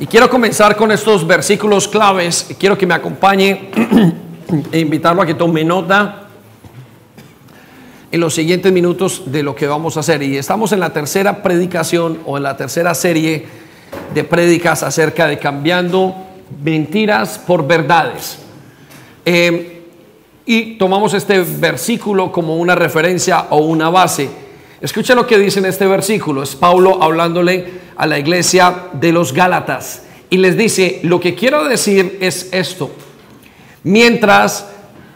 [0.00, 2.54] Y quiero comenzar con estos versículos claves.
[2.56, 3.68] Quiero que me acompañe
[4.70, 6.28] e invitarlo a que tome nota
[8.12, 10.22] en los siguientes minutos de lo que vamos a hacer.
[10.22, 13.46] Y estamos en la tercera predicación o en la tercera serie
[14.14, 16.14] de prédicas acerca de cambiando
[16.62, 18.38] mentiras por verdades.
[19.24, 19.82] Eh,
[20.46, 24.30] y tomamos este versículo como una referencia o una base.
[24.80, 26.44] Escucha lo que dice en este versículo.
[26.44, 31.64] Es Pablo hablándole a la iglesia de los Gálatas y les dice, lo que quiero
[31.64, 32.90] decir es esto.
[33.82, 34.68] Mientras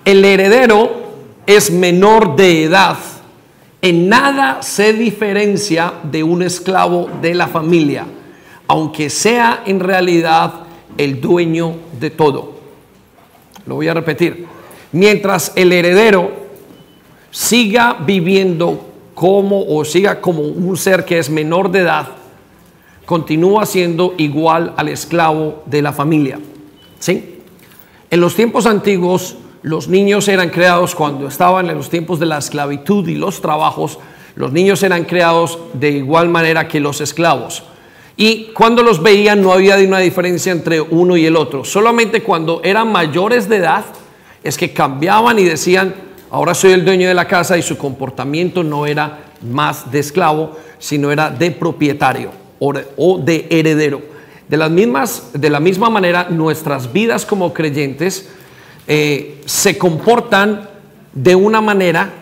[0.04, 1.12] el heredero
[1.46, 2.96] es menor de edad,
[3.80, 8.04] en nada se diferencia de un esclavo de la familia,
[8.66, 10.52] aunque sea en realidad
[10.98, 12.52] el dueño de todo.
[13.66, 14.46] Lo voy a repetir.
[14.90, 16.32] Mientras el heredero
[17.30, 22.21] siga viviendo como o siga como un ser que es menor de edad,
[23.06, 26.38] continúa siendo igual al esclavo de la familia.
[26.98, 27.40] ¿Sí?
[28.10, 32.38] En los tiempos antiguos, los niños eran creados cuando estaban en los tiempos de la
[32.38, 33.98] esclavitud y los trabajos,
[34.34, 37.64] los niños eran creados de igual manera que los esclavos.
[38.16, 41.64] Y cuando los veían no había una diferencia entre uno y el otro.
[41.64, 43.84] Solamente cuando eran mayores de edad
[44.44, 45.94] es que cambiaban y decían,
[46.30, 50.56] ahora soy el dueño de la casa y su comportamiento no era más de esclavo,
[50.78, 52.41] sino era de propietario
[52.96, 54.02] o de heredero.
[54.48, 58.28] De, las mismas, de la misma manera, nuestras vidas como creyentes
[58.86, 60.68] eh, se comportan
[61.12, 62.12] de una manera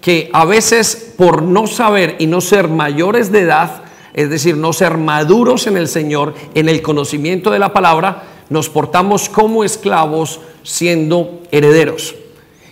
[0.00, 4.72] que a veces por no saber y no ser mayores de edad, es decir, no
[4.72, 10.40] ser maduros en el Señor, en el conocimiento de la palabra, nos portamos como esclavos
[10.62, 12.14] siendo herederos.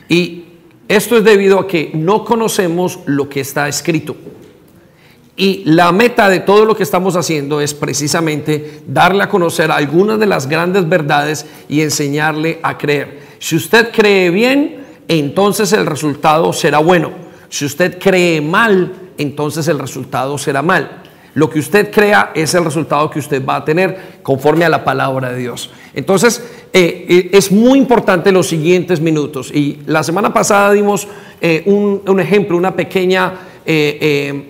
[0.08, 0.44] Y
[0.88, 4.14] esto es debido a que no conocemos lo que está escrito.
[5.42, 10.20] Y la meta de todo lo que estamos haciendo es precisamente darle a conocer algunas
[10.20, 13.18] de las grandes verdades y enseñarle a creer.
[13.40, 17.10] Si usted cree bien, entonces el resultado será bueno.
[17.48, 21.02] Si usted cree mal, entonces el resultado será mal.
[21.34, 24.84] Lo que usted crea es el resultado que usted va a tener conforme a la
[24.84, 25.70] palabra de Dios.
[25.92, 26.40] Entonces,
[26.72, 29.50] eh, eh, es muy importante los siguientes minutos.
[29.52, 31.08] Y la semana pasada dimos
[31.40, 33.98] eh, un, un ejemplo, una pequeña eh,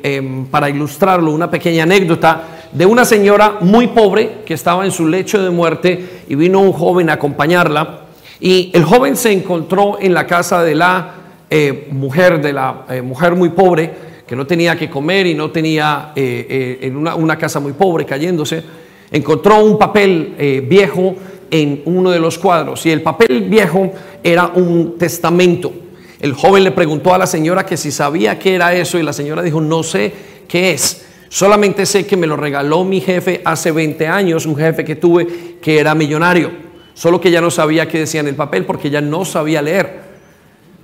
[0.03, 4.91] eh, em, para ilustrarlo, una pequeña anécdota de una señora muy pobre que estaba en
[4.91, 8.01] su lecho de muerte y vino un joven a acompañarla.
[8.41, 11.15] Y el joven se encontró en la casa de la
[11.51, 13.91] eh, mujer, de la mujer muy pobre,
[14.27, 18.63] que no tenía que comer y no tenía en una, una, casa muy pobre cayéndose.
[19.11, 21.15] Encontró un papel viejo
[21.51, 23.93] en uno de los cuadros y el papel viejo
[24.25, 25.73] era un testamento
[26.23, 29.13] el joven le preguntó a la señora que si sabía qué era eso y la
[29.13, 30.13] señora dijo, no sé
[30.47, 31.05] qué es.
[31.29, 35.59] Solamente sé que me lo regaló mi jefe hace 20 años, un jefe que tuve
[35.61, 36.53] que era millonario.
[36.95, 40.01] Solo que ya no sabía qué decía en el papel porque ya no sabía leer.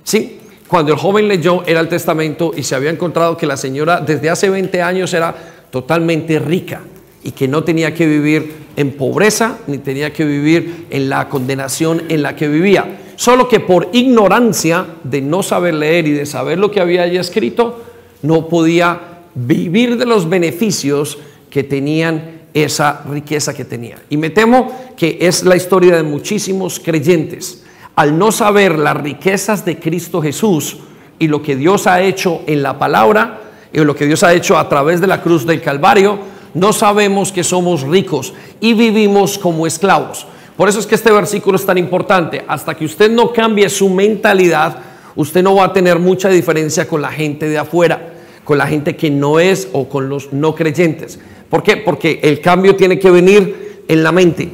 [0.03, 4.01] Sí, cuando el joven leyó era el testamento y se había encontrado que la señora
[4.01, 5.33] desde hace 20 años era
[5.71, 6.81] totalmente rica
[7.23, 12.03] y que no tenía que vivir en pobreza ni tenía que vivir en la condenación
[12.09, 12.87] en la que vivía
[13.19, 17.17] solo que por ignorancia de no saber leer y de saber lo que había allí
[17.17, 17.83] escrito,
[18.21, 18.97] no podía
[19.35, 21.17] vivir de los beneficios
[21.49, 23.97] que tenían esa riqueza que tenía.
[24.09, 27.65] Y me temo que es la historia de muchísimos creyentes.
[27.93, 30.77] Al no saber las riquezas de Cristo Jesús
[31.19, 33.41] y lo que Dios ha hecho en la palabra,
[33.73, 36.19] y lo que Dios ha hecho a través de la cruz del Calvario,
[36.53, 40.25] no sabemos que somos ricos y vivimos como esclavos.
[40.59, 42.43] Por eso es que este versículo es tan importante.
[42.45, 44.75] Hasta que usted no cambie su mentalidad,
[45.15, 48.97] usted no va a tener mucha diferencia con la gente de afuera, con la gente
[48.97, 51.17] que no es o con los no creyentes.
[51.49, 51.77] ¿Por qué?
[51.77, 54.49] Porque el cambio tiene que venir en la mente.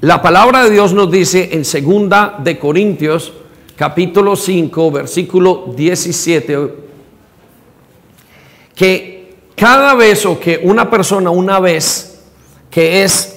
[0.00, 3.34] La palabra de Dios nos dice en segunda de Corintios
[3.76, 6.74] capítulo 5 versículo 17
[8.74, 12.22] que cada vez o que una persona una vez
[12.70, 13.29] que es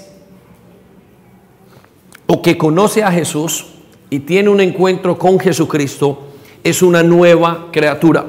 [2.26, 3.66] o que conoce a Jesús
[4.10, 6.28] y tiene un encuentro con Jesucristo,
[6.64, 8.26] es una nueva criatura.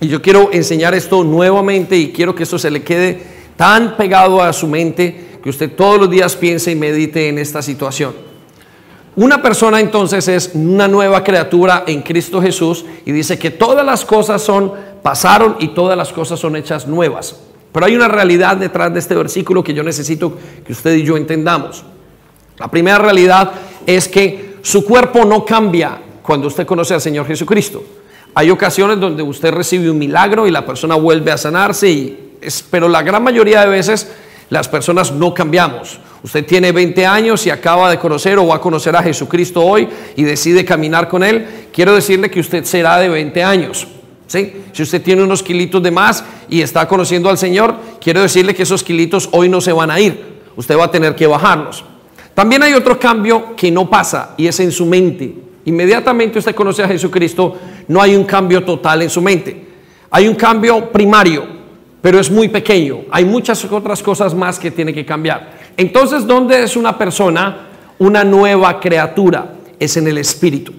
[0.00, 3.22] Y yo quiero enseñar esto nuevamente y quiero que esto se le quede
[3.56, 7.62] tan pegado a su mente que usted todos los días piense y medite en esta
[7.62, 8.14] situación.
[9.14, 14.04] Una persona entonces es una nueva criatura en Cristo Jesús y dice que todas las
[14.04, 14.72] cosas son
[15.02, 17.36] pasaron y todas las cosas son hechas nuevas.
[17.72, 20.36] Pero hay una realidad detrás de este versículo que yo necesito
[20.66, 21.84] que usted y yo entendamos.
[22.58, 23.52] La primera realidad
[23.86, 27.84] es que su cuerpo no cambia cuando usted conoce al Señor Jesucristo.
[28.34, 32.16] Hay ocasiones donde usted recibe un milagro y la persona vuelve a sanarse,
[32.70, 34.10] pero la gran mayoría de veces
[34.48, 35.98] Las personas no cambiamos.
[36.22, 39.88] Usted tiene 20 años y acaba de conocer o va a conocer a Jesucristo hoy
[40.14, 41.68] y decide caminar con Él.
[41.72, 43.88] Quiero decirle que usted será de 20 años.
[44.28, 44.62] ¿sí?
[44.72, 48.62] Si usted tiene unos kilitos de más y está conociendo al Señor, quiero decirle que
[48.62, 50.36] esos kilitos hoy no se van a ir.
[50.54, 51.84] Usted va a tener que bajarlos.
[52.36, 55.34] También hay otro cambio que no pasa y es en su mente.
[55.64, 57.56] Inmediatamente usted conoce a Jesucristo,
[57.88, 59.64] no hay un cambio total en su mente.
[60.10, 61.46] Hay un cambio primario,
[62.02, 63.06] pero es muy pequeño.
[63.10, 65.50] Hay muchas otras cosas más que tiene que cambiar.
[65.78, 69.54] Entonces, ¿dónde es una persona una nueva criatura?
[69.80, 70.74] Es en el espíritu.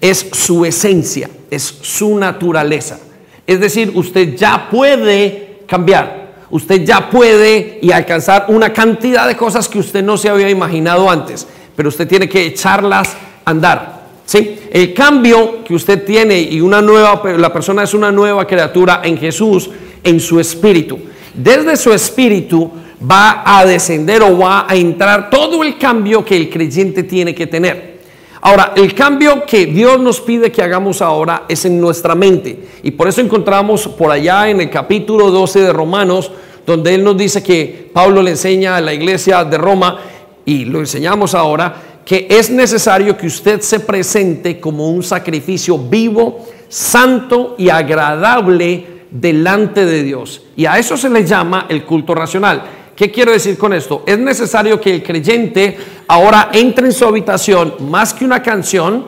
[0.00, 2.98] Es su esencia, es su naturaleza.
[3.46, 6.27] Es decir, usted ya puede cambiar.
[6.50, 11.10] Usted ya puede y alcanzar una cantidad de cosas que usted no se había imaginado
[11.10, 11.46] antes,
[11.76, 14.00] pero usted tiene que echarlas a andar.
[14.24, 14.58] ¿sí?
[14.70, 19.18] El cambio que usted tiene y una nueva, la persona es una nueva criatura en
[19.18, 19.70] Jesús,
[20.02, 20.98] en su espíritu.
[21.34, 22.70] Desde su espíritu
[23.10, 27.46] va a descender o va a entrar todo el cambio que el creyente tiene que
[27.46, 27.97] tener.
[28.40, 32.68] Ahora, el cambio que Dios nos pide que hagamos ahora es en nuestra mente.
[32.82, 36.30] Y por eso encontramos por allá en el capítulo 12 de Romanos,
[36.64, 39.98] donde Él nos dice que Pablo le enseña a la iglesia de Roma,
[40.44, 46.46] y lo enseñamos ahora, que es necesario que usted se presente como un sacrificio vivo,
[46.68, 50.42] santo y agradable delante de Dios.
[50.56, 52.62] Y a eso se le llama el culto racional.
[52.98, 54.02] ¿Qué quiero decir con esto?
[54.06, 55.78] Es necesario que el creyente
[56.08, 59.06] ahora entre en su habitación más que una canción.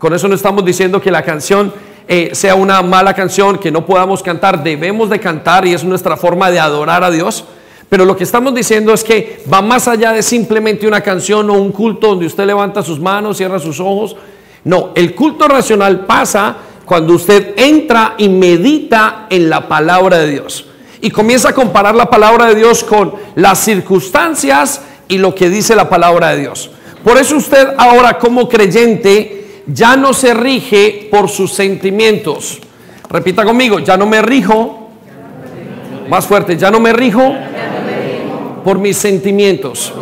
[0.00, 1.72] Con eso no estamos diciendo que la canción
[2.08, 4.64] eh, sea una mala canción, que no podamos cantar.
[4.64, 7.44] Debemos de cantar y es nuestra forma de adorar a Dios.
[7.88, 11.52] Pero lo que estamos diciendo es que va más allá de simplemente una canción o
[11.52, 14.16] un culto donde usted levanta sus manos, cierra sus ojos.
[14.64, 20.66] No, el culto racional pasa cuando usted entra y medita en la palabra de Dios
[21.00, 25.74] y comienza a comparar la palabra de Dios con las circunstancias y lo que dice
[25.74, 26.70] la palabra de Dios.
[27.02, 32.58] Por eso usted ahora como creyente ya no se rige por sus sentimientos.
[33.08, 34.90] Repita conmigo, ya no me rijo,
[36.08, 37.34] más fuerte, ya no me rijo
[38.64, 39.92] por mis sentimientos,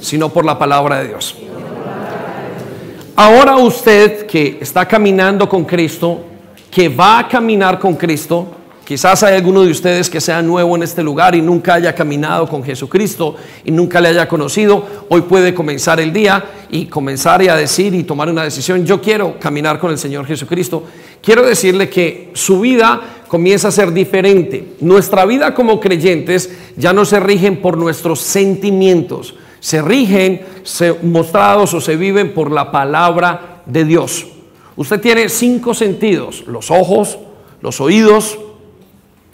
[0.00, 1.36] sino por la palabra de Dios.
[3.14, 6.20] Ahora usted que está caminando con Cristo,
[6.70, 8.46] que va a caminar con Cristo,
[8.86, 12.46] Quizás hay alguno de ustedes que sea nuevo en este lugar y nunca haya caminado
[12.46, 13.34] con Jesucristo
[13.64, 14.86] y nunca le haya conocido.
[15.08, 18.86] Hoy puede comenzar el día y comenzar a decir y tomar una decisión.
[18.86, 20.84] Yo quiero caminar con el Señor Jesucristo.
[21.20, 24.76] Quiero decirle que su vida comienza a ser diferente.
[24.78, 29.34] Nuestra vida como creyentes ya no se rigen por nuestros sentimientos.
[29.58, 34.28] Se rigen se, mostrados o se viven por la palabra de Dios.
[34.76, 36.44] Usted tiene cinco sentidos.
[36.46, 37.18] Los ojos,
[37.60, 38.38] los oídos,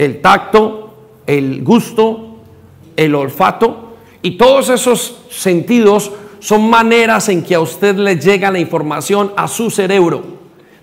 [0.03, 0.95] el tacto,
[1.27, 2.37] el gusto,
[2.97, 8.59] el olfato y todos esos sentidos son maneras en que a usted le llega la
[8.59, 10.23] información a su cerebro.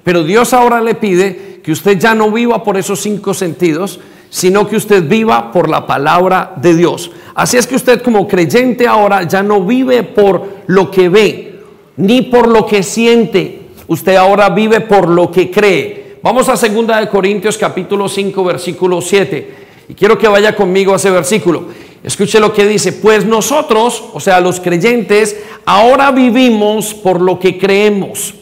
[0.04, 4.00] Pero Dios ahora le pide que usted ya no viva por esos cinco sentidos,
[4.30, 7.12] sino que usted viva por la palabra de Dios.
[7.36, 11.62] Así es que usted como creyente ahora ya no vive por lo que ve,
[11.98, 13.62] ni por lo que siente.
[13.88, 16.09] Usted ahora vive por lo que cree.
[16.22, 19.56] Vamos a 2 de Corintios capítulo 5 versículo 7.
[19.88, 21.68] Y quiero que vaya conmigo a ese versículo.
[22.04, 27.58] Escuche lo que dice, pues nosotros, o sea, los creyentes, ahora vivimos por lo que
[27.58, 28.34] creemos.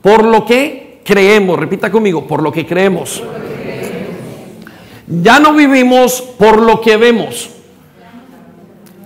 [0.00, 3.20] Por lo que creemos, repita conmigo, por lo que creemos.
[5.08, 7.50] Ya no vivimos por lo que vemos.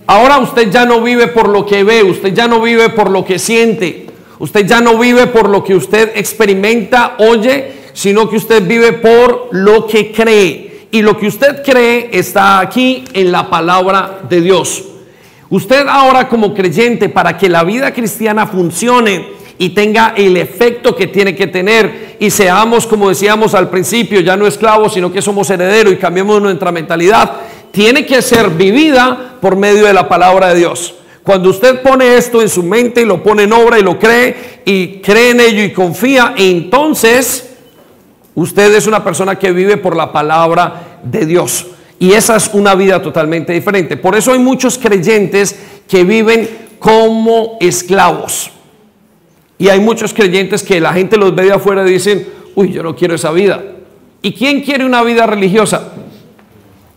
[0.05, 3.25] Ahora usted ya no vive por lo que ve, usted ya no vive por lo
[3.25, 4.05] que siente,
[4.37, 9.47] usted ya no vive por lo que usted experimenta, oye sino que usted vive por
[9.51, 10.87] lo que cree.
[10.91, 14.83] Y lo que usted cree está aquí en la palabra de Dios.
[15.49, 21.07] Usted ahora como creyente, para que la vida cristiana funcione y tenga el efecto que
[21.07, 25.49] tiene que tener y seamos, como decíamos al principio, ya no esclavos, sino que somos
[25.49, 27.31] herederos y cambiemos nuestra mentalidad,
[27.71, 30.95] tiene que ser vivida por medio de la palabra de Dios.
[31.23, 34.61] Cuando usted pone esto en su mente y lo pone en obra y lo cree
[34.65, 37.44] y cree en ello y confía, entonces
[38.35, 41.67] Usted es una persona que vive por la palabra de Dios.
[41.97, 43.95] Y esa es una vida totalmente diferente.
[43.95, 46.49] Por eso hay muchos creyentes que viven
[46.79, 48.51] como esclavos.
[49.57, 52.83] Y hay muchos creyentes que la gente los ve de afuera y dicen, uy, yo
[52.83, 53.63] no quiero esa vida.
[54.21, 55.93] ¿Y quién quiere una vida religiosa?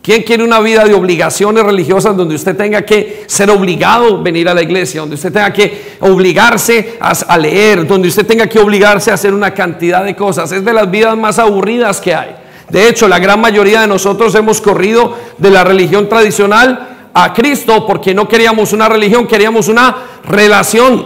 [0.09, 4.49] ¿Quién quiere una vida de obligaciones religiosas donde usted tenga que ser obligado a venir
[4.49, 9.11] a la iglesia, donde usted tenga que obligarse a, leer, donde usted tenga que obligarse
[9.11, 10.51] a hacer una cantidad de cosas?
[10.51, 12.35] Es de las vidas más aburridas que hay.
[12.71, 17.87] De hecho, la gran mayoría de nosotros hemos corrido de la religión tradicional a Cristo
[17.87, 21.05] porque no queríamos una religión, queríamos una relación.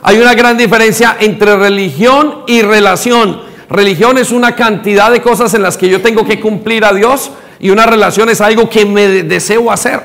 [0.00, 3.42] Hay una gran diferencia entre religión y relación.
[3.68, 7.30] Religión es una cantidad de cosas en las que yo tengo que cumplir a Dios
[7.62, 10.00] y una relación es algo que me deseo hacer.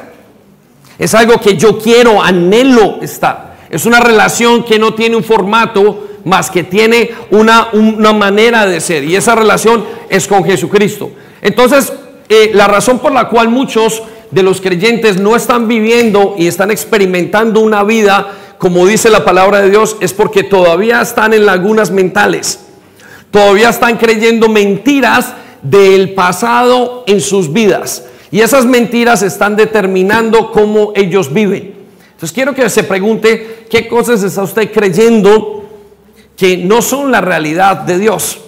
[0.98, 3.58] Es algo que yo quiero, anhelo estar.
[3.70, 8.80] Es una relación que no tiene un formato más que tiene una, una manera de
[8.80, 9.04] ser.
[9.04, 11.12] Y esa relación es con Jesucristo.
[11.42, 11.92] Entonces,
[12.30, 16.72] eh, la razón por la cual muchos de los creyentes no están viviendo y están
[16.72, 21.92] experimentando una vida como dice la palabra de Dios es porque todavía están en lagunas
[21.92, 22.60] mentales.
[23.30, 28.06] Todavía están creyendo mentiras del pasado en sus vidas.
[28.32, 31.76] Y esas mentiras están determinando cómo ellos viven.
[32.12, 35.66] Entonces quiero que se pregunte qué cosas está usted creyendo
[36.36, 38.40] que no son la realidad de Dios,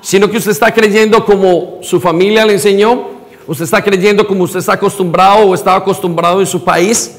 [0.00, 3.08] sino que usted está creyendo como su familia le enseñó,
[3.46, 7.16] usted está creyendo como usted está acostumbrado o estaba acostumbrado en su país.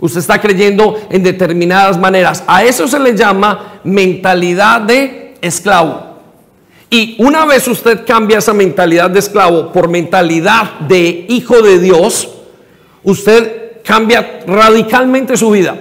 [0.00, 2.44] Usted está creyendo en determinadas maneras.
[2.46, 6.07] A eso se le llama mentalidad de esclavo.
[6.90, 12.28] Y una vez usted cambia esa mentalidad de esclavo por mentalidad de hijo de Dios,
[13.04, 15.76] usted cambia radicalmente su vida.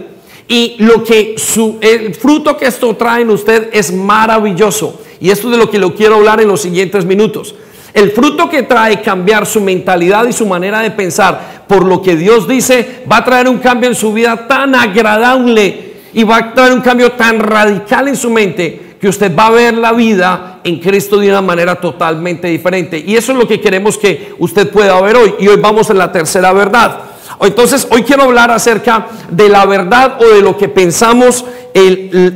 [0.49, 1.35] Y lo que
[1.81, 5.01] el fruto que esto trae en usted es maravilloso.
[5.19, 7.55] Y esto es de lo que lo quiero hablar en los siguientes minutos.
[7.93, 12.15] El fruto que trae cambiar su mentalidad y su manera de pensar por lo que
[12.15, 16.53] Dios dice va a traer un cambio en su vida tan agradable y va a
[16.53, 20.59] traer un cambio tan radical en su mente que usted va a ver la vida
[20.63, 22.97] en Cristo de una manera totalmente diferente.
[23.05, 25.35] Y eso es lo que queremos que usted pueda ver hoy.
[25.39, 27.01] Y hoy vamos a la tercera verdad.
[27.41, 31.45] Entonces, hoy quiero hablar acerca de la verdad o de lo que pensamos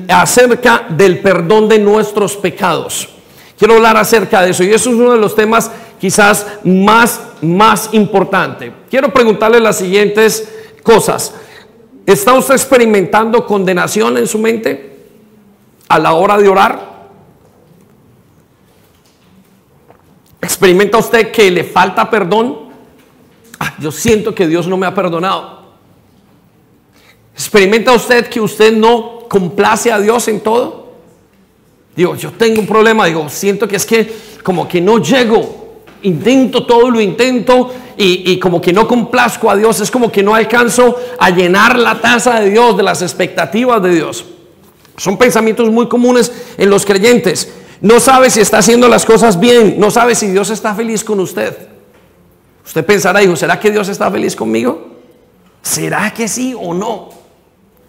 [0.09, 3.09] acerca del perdón de nuestros pecados.
[3.57, 7.89] Quiero hablar acerca de eso y eso es uno de los temas quizás más, más
[7.93, 8.71] importante.
[8.89, 10.47] Quiero preguntarle las siguientes
[10.83, 11.33] cosas.
[12.05, 14.90] ¿Está usted experimentando condenación en su mente
[15.91, 16.91] a la hora de orar?
[20.41, 22.69] ¿Experimenta usted que le falta perdón?
[23.59, 25.61] Ah, yo siento que Dios no me ha perdonado.
[27.33, 30.93] ¿Experimenta usted que usted no complace a Dios en todo?
[31.93, 35.81] Digo, yo tengo un problema, digo, siento que es que como que no llego.
[36.03, 40.23] Intento todo, lo intento y, y, como que no complazco a Dios, es como que
[40.23, 44.25] no alcanzo a llenar la taza de Dios, de las expectativas de Dios.
[45.01, 47.51] Son pensamientos muy comunes en los creyentes.
[47.81, 51.19] No sabe si está haciendo las cosas bien, no sabe si Dios está feliz con
[51.19, 51.57] usted.
[52.63, 54.89] Usted pensará, hijo, ¿será que Dios está feliz conmigo?
[55.63, 57.09] ¿Será que sí o no?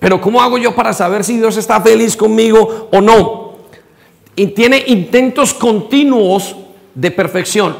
[0.00, 3.42] Pero ¿cómo hago yo para saber si Dios está feliz conmigo o no?
[4.34, 6.56] y tiene intentos continuos
[6.94, 7.76] de perfección.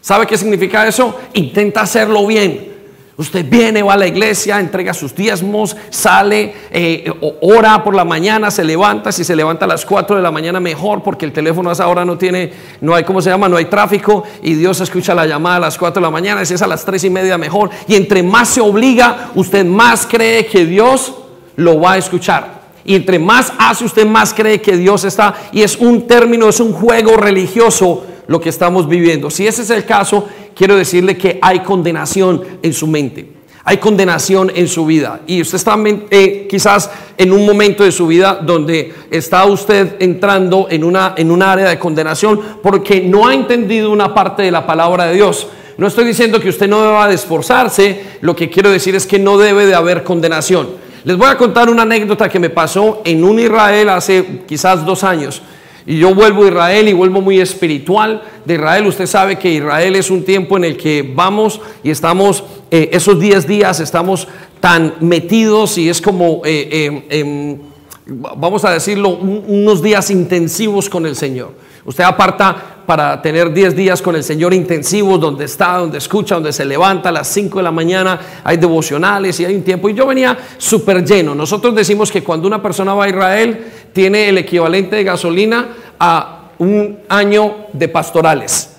[0.00, 1.16] ¿Sabe qué significa eso?
[1.34, 2.75] Intenta hacerlo bien.
[3.18, 8.50] Usted viene, va a la iglesia, entrega sus diezmos, sale, eh, ora por la mañana,
[8.50, 9.10] se levanta.
[9.10, 11.88] Si se levanta a las 4 de la mañana, mejor, porque el teléfono a esa
[11.88, 13.48] hora no tiene, no hay, ¿cómo se llama?
[13.48, 16.44] No hay tráfico y Dios escucha la llamada a las 4 de la mañana.
[16.44, 17.70] Si es a las 3 y media, mejor.
[17.88, 21.14] Y entre más se obliga, usted más cree que Dios
[21.56, 22.56] lo va a escuchar.
[22.84, 25.34] Y entre más hace usted, más cree que Dios está.
[25.52, 29.30] Y es un término, es un juego religioso lo que estamos viviendo.
[29.30, 33.36] Si ese es el caso, quiero decirle que hay condenación en su mente.
[33.68, 35.20] Hay condenación en su vida.
[35.26, 35.76] Y usted está
[36.10, 41.32] eh, quizás en un momento de su vida donde está usted entrando en, una, en
[41.32, 45.48] un área de condenación porque no ha entendido una parte de la palabra de Dios.
[45.78, 49.18] No estoy diciendo que usted no deba de esforzarse, lo que quiero decir es que
[49.18, 50.68] no debe de haber condenación.
[51.04, 55.04] Les voy a contar una anécdota que me pasó en un Israel hace quizás dos
[55.04, 55.42] años.
[55.86, 58.86] Y yo vuelvo a Israel y vuelvo muy espiritual de Israel.
[58.88, 63.20] Usted sabe que Israel es un tiempo en el que vamos y estamos, eh, esos
[63.20, 64.26] 10 días estamos
[64.60, 67.58] tan metidos y es como, eh, eh, em,
[68.04, 71.52] vamos a decirlo, unos días intensivos con el Señor.
[71.84, 76.52] Usted aparta para tener 10 días con el Señor intensivos, donde está, donde escucha, donde
[76.52, 79.88] se levanta a las 5 de la mañana, hay devocionales y hay un tiempo.
[79.88, 81.34] Y yo venía súper lleno.
[81.34, 86.50] Nosotros decimos que cuando una persona va a Israel, tiene el equivalente de gasolina a
[86.58, 88.76] un año de pastorales.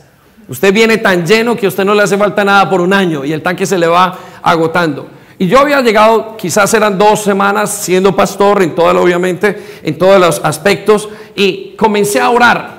[0.48, 3.26] Usted viene tan lleno que a usted no le hace falta nada por un año
[3.26, 5.10] y el tanque se le va agotando.
[5.40, 10.20] Y yo había llegado, quizás eran dos semanas siendo pastor en todo, obviamente, en todos
[10.20, 12.77] los aspectos, y comencé a orar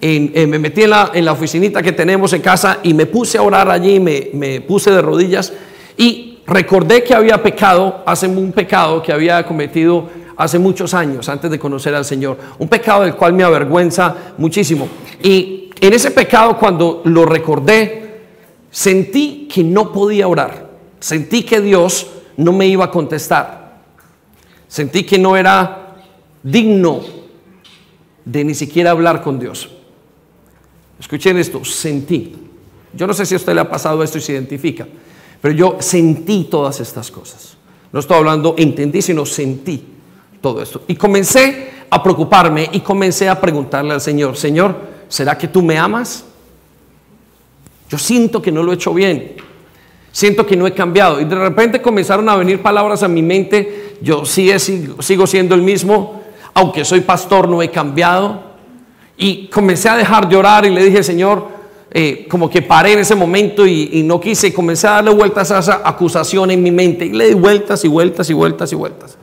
[0.00, 3.70] me metí en la, en oficinita que tenemos en casa y me puse a orar
[3.70, 5.52] allí, me, me puse de rodillas
[5.96, 11.50] y recordé que había pecado, hace un pecado que había cometido hace muchos años antes
[11.50, 14.88] de conocer al Señor, un pecado del cual me avergüenza muchísimo.
[15.22, 18.20] Y en ese pecado cuando lo recordé,
[18.70, 20.70] sentí que no podía orar.
[21.00, 23.80] Sentí que Dios no me iba a contestar.
[24.68, 25.96] Sentí que no era
[26.42, 27.00] digno
[28.24, 29.75] de ni siquiera hablar con Dios.
[30.98, 32.34] Escuchen esto, sentí.
[32.92, 34.86] Yo no sé si a usted le ha pasado esto y se identifica,
[35.40, 37.56] pero yo sentí todas estas cosas.
[37.92, 39.84] No estoy hablando entendí, sino sentí
[40.40, 40.82] todo esto.
[40.88, 44.74] Y comencé a preocuparme y comencé a preguntarle al Señor, Señor,
[45.08, 46.24] ¿será que tú me amas?
[47.88, 49.36] Yo siento que no lo he hecho bien.
[50.10, 51.20] Siento que no he cambiado.
[51.20, 53.96] Y de repente comenzaron a venir palabras a mi mente.
[54.00, 56.22] Yo sí sigo siendo el mismo.
[56.54, 58.45] Aunque soy pastor, no he cambiado.
[59.16, 61.48] Y comencé a dejar de orar y le dije, Señor,
[61.90, 64.52] eh, como que paré en ese momento y, no quise.
[64.52, 67.06] Comencé a darle vueltas a esa acusación en mi mente.
[67.06, 69.16] Y le di vueltas y vueltas y vueltas y vueltas.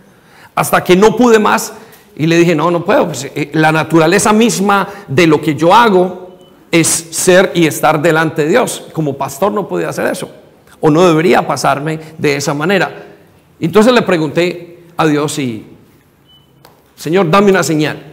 [0.55, 1.73] Hasta que no pude más
[2.15, 3.07] y le dije, no, no puedo.
[3.07, 6.37] Pues, eh, la naturaleza misma de lo que yo hago
[6.71, 8.85] es ser y estar delante de Dios.
[8.93, 10.31] Como pastor no podía hacer eso.
[10.79, 13.05] O no debería pasarme de esa manera.
[13.59, 15.65] Entonces le pregunté a Dios y,
[16.95, 18.12] Señor, dame una señal.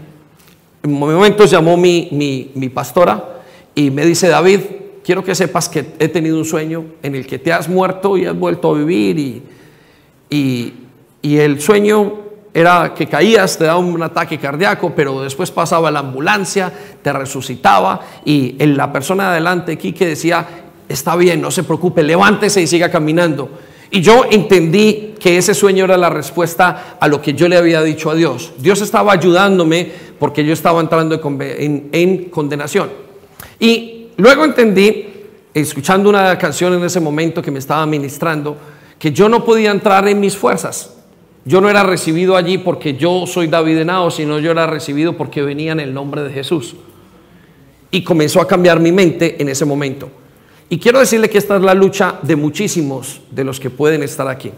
[0.83, 3.43] En momentos llamó mi, mi, mi pastora
[3.75, 4.61] y me dice, David,
[5.05, 8.27] quiero que sepas que he tenido un sueño en el que te has muerto y
[8.27, 9.43] has vuelto a vivir y,
[10.31, 10.73] y,
[11.23, 16.01] y el sueño era que caías, te daba un ataque cardíaco, pero después pasaba la
[16.01, 16.73] ambulancia,
[17.03, 20.47] te resucitaba y la persona de adelante aquí que decía,
[20.89, 23.51] está bien, no se preocupe, levántese y siga caminando.
[23.91, 27.83] Y yo entendí que ese sueño era la respuesta a lo que yo le había
[27.83, 28.53] dicho a Dios.
[28.59, 32.91] Dios estaba ayudándome porque yo estaba entrando en, en condenación.
[33.59, 35.07] Y luego entendí,
[35.53, 38.57] escuchando una canción en ese momento que me estaba ministrando,
[38.99, 40.95] que yo no podía entrar en mis fuerzas.
[41.45, 45.43] Yo no era recibido allí porque yo soy David Henao, sino yo era recibido porque
[45.43, 46.77] venía en el nombre de Jesús.
[47.91, 50.11] Y comenzó a cambiar mi mente en ese momento.
[50.71, 54.27] Y quiero decirle que esta es la lucha de muchísimos de los que pueden estar
[54.29, 54.51] aquí.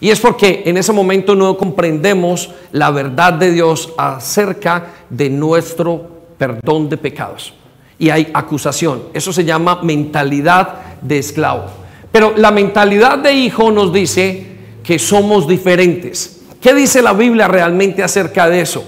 [0.00, 6.08] Y es porque en ese momento no comprendemos la verdad de Dios acerca de nuestro
[6.36, 7.54] perdón de pecados.
[8.00, 9.04] Y hay acusación.
[9.14, 11.66] Eso se llama mentalidad de esclavo.
[12.10, 14.48] Pero la mentalidad de hijo nos dice,
[14.88, 16.40] que somos diferentes.
[16.62, 18.82] ¿Qué dice la Biblia realmente acerca de eso?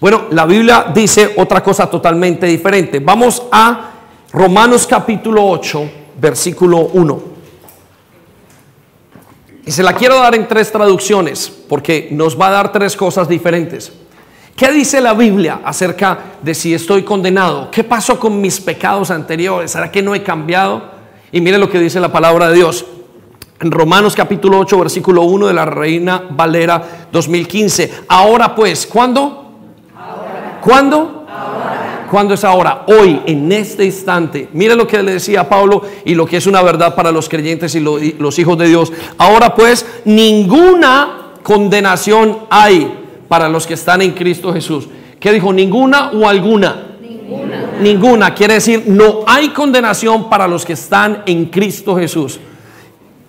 [0.00, 3.00] Bueno, la Biblia dice otra cosa totalmente diferente.
[3.00, 3.90] Vamos a
[4.32, 7.22] Romanos capítulo 8, versículo 1.
[9.64, 13.28] Y se la quiero dar en tres traducciones, porque nos va a dar tres cosas
[13.28, 13.92] diferentes.
[14.56, 17.70] ¿Qué dice la Biblia acerca de si estoy condenado?
[17.70, 19.70] ¿Qué pasó con mis pecados anteriores?
[19.70, 20.90] ¿Será que no he cambiado?
[21.30, 22.84] Y mire lo que dice la palabra de Dios.
[23.60, 28.04] En Romanos capítulo 8, versículo 1 de la Reina Valera 2015.
[28.08, 29.52] Ahora pues, ¿cuándo?
[30.60, 31.21] ¿Cuándo?
[32.12, 32.84] ¿Cuándo es ahora?
[32.88, 34.46] Hoy, en este instante.
[34.52, 37.74] Mire lo que le decía Pablo y lo que es una verdad para los creyentes
[37.74, 38.92] y los hijos de Dios.
[39.16, 42.92] Ahora pues, ninguna condenación hay
[43.28, 44.88] para los que están en Cristo Jesús.
[45.18, 45.54] ¿Qué dijo?
[45.54, 46.98] ¿Ninguna o alguna?
[47.00, 47.70] Ninguna.
[47.80, 48.34] Ninguna.
[48.34, 52.38] Quiere decir, no hay condenación para los que están en Cristo Jesús.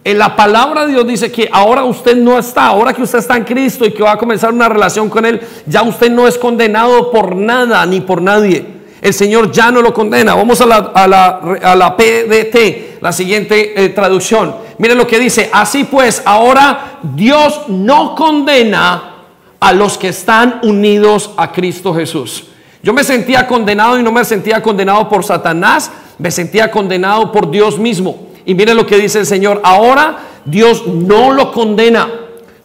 [0.04, 3.38] En la palabra de Dios dice que ahora usted no está, ahora que usted está
[3.38, 6.38] en Cristo y que va a comenzar una relación con Él, ya usted no es
[6.38, 8.73] condenado por nada ni por nadie.
[9.04, 10.34] El Señor ya no lo condena.
[10.34, 14.56] Vamos a la, PDT, la siguiente eh, traducción.
[14.78, 15.50] Miren lo que dice.
[15.52, 19.16] Así pues, ahora Dios no condena
[19.60, 22.46] a los que están unidos a Cristo Jesús.
[22.82, 27.52] Yo me sentía condenado y no me sentía condenado por Satanás, me sentía condenado por
[27.52, 28.30] Dios mismo.
[28.46, 29.60] Y mire lo que dice el Señor.
[29.66, 32.08] Ahora Dios no lo condena.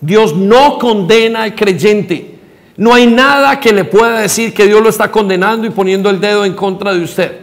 [0.00, 2.37] Dios no condena al creyente.
[2.78, 6.20] No hay nada que le pueda decir que Dios lo está condenando y poniendo el
[6.20, 7.38] dedo en contra de usted.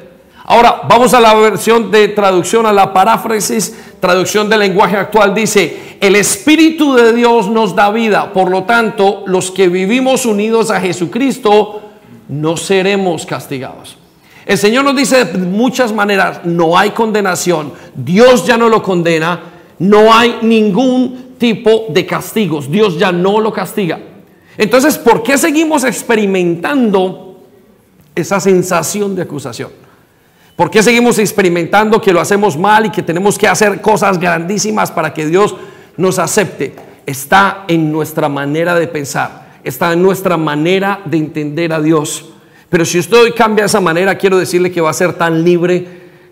[0.45, 5.35] Ahora, vamos a la versión de traducción, a la paráfrasis, traducción del lenguaje actual.
[5.35, 8.31] Dice, el Espíritu de Dios nos da vida.
[8.31, 11.81] Por lo tanto, los que vivimos unidos a Jesucristo,
[12.29, 13.97] no seremos castigados.
[14.45, 19.41] El Señor nos dice de muchas maneras, no hay condenación, Dios ya no lo condena,
[19.79, 24.14] no hay ningún tipo de castigos, Dios ya no lo castiga.
[24.57, 27.43] Entonces, ¿por qué seguimos experimentando
[28.15, 29.71] esa sensación de acusación?
[30.55, 34.89] ¿Por qué seguimos experimentando que lo hacemos mal y que tenemos que hacer cosas grandísimas
[34.89, 35.55] para que Dios
[35.97, 36.73] nos acepte?
[37.05, 42.29] Está en nuestra manera de pensar, está en nuestra manera de entender a Dios.
[42.69, 45.85] Pero si usted hoy cambia esa manera, quiero decirle que va a ser tan libre,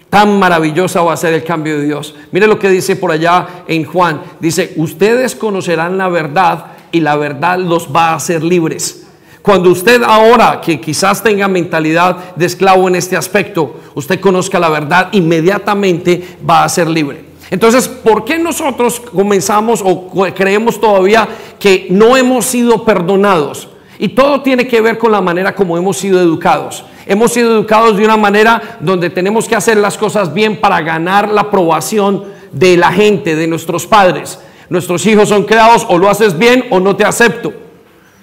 [0.10, 2.16] tan maravillosa va a ser el cambio de Dios.
[2.32, 4.22] Mire lo que dice por allá en Juan.
[4.40, 9.06] Dice, ustedes conocerán la verdad y la verdad los va a hacer libres.
[9.42, 14.70] Cuando usted ahora, que quizás tenga mentalidad de esclavo en este aspecto, usted conozca la
[14.70, 17.26] verdad, inmediatamente va a ser libre.
[17.50, 21.28] Entonces, ¿por qué nosotros comenzamos o creemos todavía
[21.60, 23.68] que no hemos sido perdonados?
[24.00, 26.86] Y todo tiene que ver con la manera como hemos sido educados.
[27.06, 31.30] Hemos sido educados de una manera donde tenemos que hacer las cosas bien para ganar
[31.30, 34.40] la aprobación de la gente, de nuestros padres.
[34.70, 37.54] Nuestros hijos son creados o lo haces bien o no te acepto.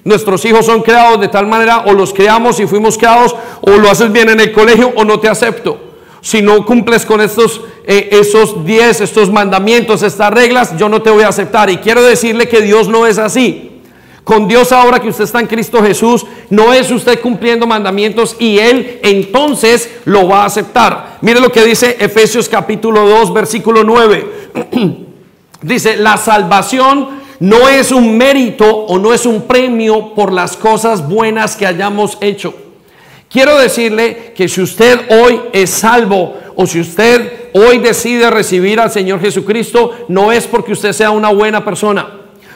[0.05, 3.91] Nuestros hijos son creados de tal manera o los creamos y fuimos creados o lo
[3.91, 5.79] haces bien en el colegio o no te acepto.
[6.23, 11.11] Si no cumples con estos eh, esos 10, estos mandamientos, estas reglas, yo no te
[11.11, 11.71] voy a aceptar.
[11.71, 13.83] Y quiero decirle que Dios no es así.
[14.23, 18.59] Con Dios ahora que usted está en Cristo Jesús, no es usted cumpliendo mandamientos y
[18.59, 21.19] Él entonces lo va a aceptar.
[21.23, 25.07] Mire lo que dice Efesios capítulo 2, versículo 9.
[25.63, 31.09] dice, la salvación no es un mérito o no es un premio por las cosas
[31.09, 32.55] buenas que hayamos hecho.
[33.31, 38.91] Quiero decirle que si usted hoy es salvo o si usted hoy decide recibir al
[38.91, 42.09] Señor Jesucristo, no es porque usted sea una buena persona,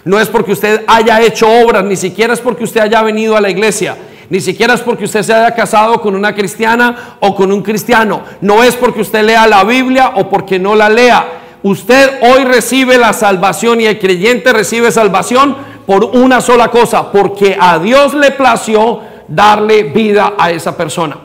[0.04, 3.40] no es porque usted haya hecho obras, ni siquiera es porque usted haya venido a
[3.40, 3.96] la iglesia.
[4.30, 8.22] Ni siquiera es porque usted se haya casado con una cristiana o con un cristiano.
[8.40, 12.98] No es porque usted lea la Biblia o porque no la lea Usted hoy recibe
[12.98, 18.32] la salvación y el creyente recibe salvación por una sola cosa, porque a Dios le
[18.32, 21.16] plació darle vida a esa persona.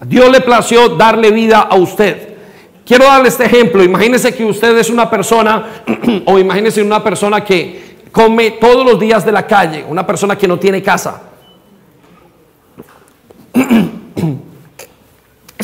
[0.00, 2.34] A Dios le plació darle vida a usted.
[2.86, 3.84] Quiero darle este ejemplo.
[3.84, 5.66] Imagínese que usted es una persona,
[6.24, 10.48] o imagínese una persona que come todos los días de la calle, una persona que
[10.48, 11.24] no tiene casa.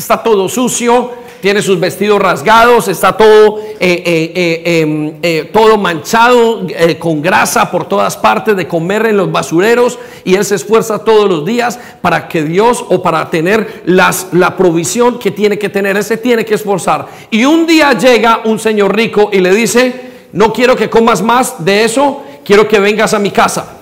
[0.01, 1.11] Está todo sucio,
[1.41, 6.65] tiene sus vestidos rasgados, está todo, eh, eh, eh, em, todo manchado
[6.97, 11.29] con grasa por todas partes de comer en los basureros y él se esfuerza todos
[11.29, 15.95] los días para que Dios o para tener las, la provisión que tiene que tener,
[15.95, 17.05] ese tiene que esforzar.
[17.29, 20.01] Y un día llega un señor rico y le dice,
[20.33, 23.77] no quiero que comas más de eso, quiero que vengas a mi casa.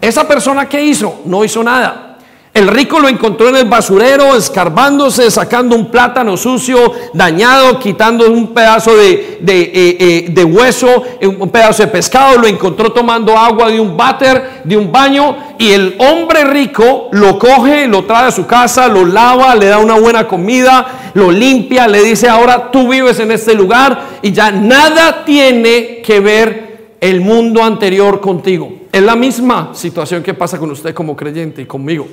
[0.00, 2.13] Esa persona que hizo, no hizo nada.
[2.54, 8.54] El rico lo encontró en el basurero, escarbándose, sacando un plátano sucio, dañado, quitando un
[8.54, 13.96] pedazo de, eh, eh, hueso, un pedazo de pescado, lo encontró tomando agua de un
[13.96, 18.86] váter, de un baño, y el hombre rico lo coge, lo trae a su casa,
[18.86, 23.32] lo lava, le da una buena comida, lo limpia, le dice, ahora tú vives en
[23.32, 28.72] este lugar y ya nada tiene que ver el mundo anterior contigo.
[28.92, 32.06] Es la misma situación que pasa con usted como creyente y conmigo.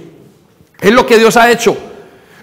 [0.81, 1.77] Es lo que Dios ha hecho.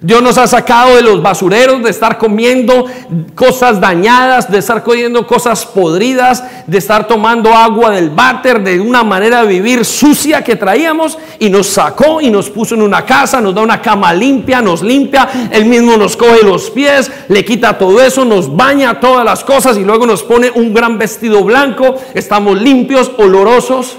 [0.00, 2.86] Dios nos ha sacado de los basureros, de estar comiendo
[3.34, 9.02] cosas dañadas, de estar comiendo cosas podridas, de estar tomando agua del váter, de una
[9.02, 13.40] manera de vivir sucia que traíamos y nos sacó y nos puso en una casa,
[13.40, 17.76] nos da una cama limpia, nos limpia, él mismo nos coge los pies, le quita
[17.76, 21.96] todo eso, nos baña todas las cosas y luego nos pone un gran vestido blanco,
[22.14, 23.96] estamos limpios, olorosos,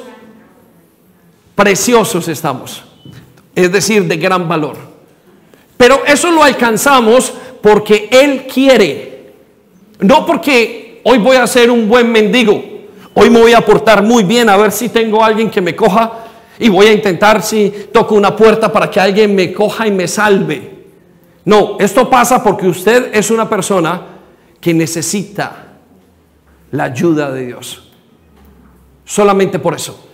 [1.56, 2.89] preciosos estamos
[3.64, 4.78] es decir, de gran valor.
[5.78, 9.34] Pero eso lo alcanzamos porque Él quiere,
[10.00, 12.64] no porque hoy voy a ser un buen mendigo,
[13.14, 16.26] hoy me voy a portar muy bien a ver si tengo alguien que me coja
[16.58, 20.08] y voy a intentar si toco una puerta para que alguien me coja y me
[20.08, 20.80] salve.
[21.46, 24.02] No, esto pasa porque usted es una persona
[24.60, 25.68] que necesita
[26.72, 27.90] la ayuda de Dios.
[29.06, 30.09] Solamente por eso.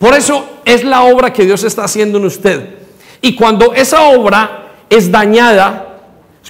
[0.00, 2.70] Por eso es la obra que Dios está haciendo en usted.
[3.20, 5.98] Y cuando esa obra es dañada,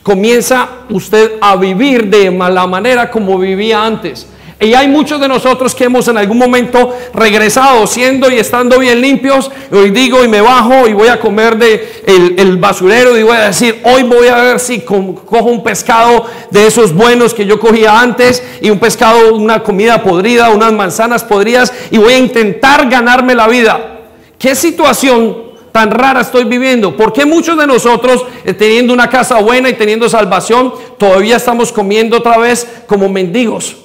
[0.05, 4.29] comienza usted a vivir de la manera como vivía antes.
[4.62, 9.01] Y hay muchos de nosotros que hemos en algún momento regresado siendo y estando bien
[9.01, 9.51] limpios.
[9.73, 12.03] Hoy digo y me bajo y voy a comer de
[12.37, 16.66] el, basurero y voy a decir, hoy voy a ver si cojo un pescado de
[16.66, 21.73] esos buenos que yo cogía antes y un pescado, una comida podrida, unas manzanas podridas
[21.90, 24.01] y voy a intentar ganarme la vida.
[24.38, 25.38] ¿Qué situación
[25.73, 26.94] tan rara estoy viviendo?
[26.99, 31.73] ¿Por qué muchos de nosotros, eh, teniendo una casa buena y teniendo salvación, todavía estamos
[31.73, 33.77] comiendo otra vez como mendigos?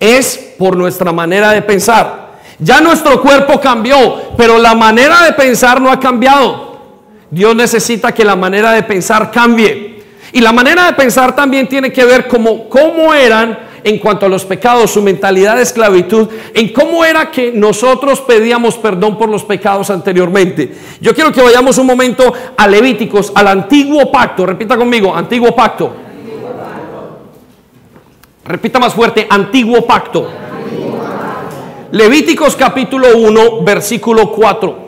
[0.00, 2.26] Es por nuestra manera de pensar.
[2.58, 6.76] Ya nuestro cuerpo cambió, pero la manera de pensar no ha cambiado.
[7.30, 10.02] Dios necesita que la manera de pensar cambie.
[10.32, 14.28] Y la manera de pensar también tiene que ver como cómo eran en cuanto a
[14.28, 19.44] los pecados, su mentalidad de esclavitud, en cómo era que nosotros pedíamos perdón por los
[19.44, 20.74] pecados anteriormente.
[21.00, 24.44] Yo quiero que vayamos un momento a Levíticos, al antiguo pacto.
[24.44, 26.05] Repita conmigo, antiguo pacto.
[28.46, 30.30] Repita más fuerte, antiguo pacto.
[31.90, 34.86] Levíticos capítulo 1, versículo 4.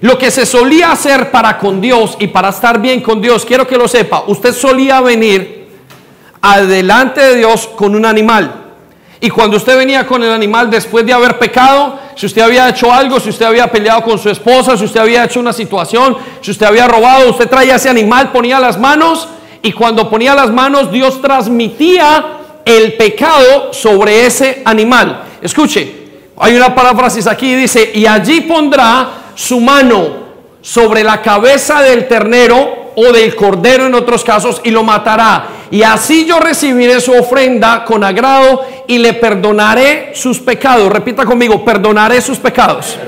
[0.00, 3.66] lo que se solía hacer para con Dios y para estar bien con Dios, quiero
[3.66, 5.68] que lo sepa, usted solía venir
[6.40, 8.66] adelante de Dios con un animal.
[9.20, 12.92] Y cuando usted venía con el animal después de haber pecado, si usted había hecho
[12.92, 16.52] algo, si usted había peleado con su esposa, si usted había hecho una situación, si
[16.52, 19.28] usted había robado, usted traía ese animal, ponía las manos
[19.60, 22.37] y cuando ponía las manos Dios transmitía
[22.68, 25.24] el pecado sobre ese animal.
[25.40, 25.90] Escuche,
[26.36, 30.28] hay una paráfrasis aquí, dice, y allí pondrá su mano
[30.60, 35.46] sobre la cabeza del ternero o del cordero en otros casos y lo matará.
[35.70, 40.92] Y así yo recibiré su ofrenda con agrado y le perdonaré sus pecados.
[40.92, 42.98] Repita conmigo, perdonaré sus pecados.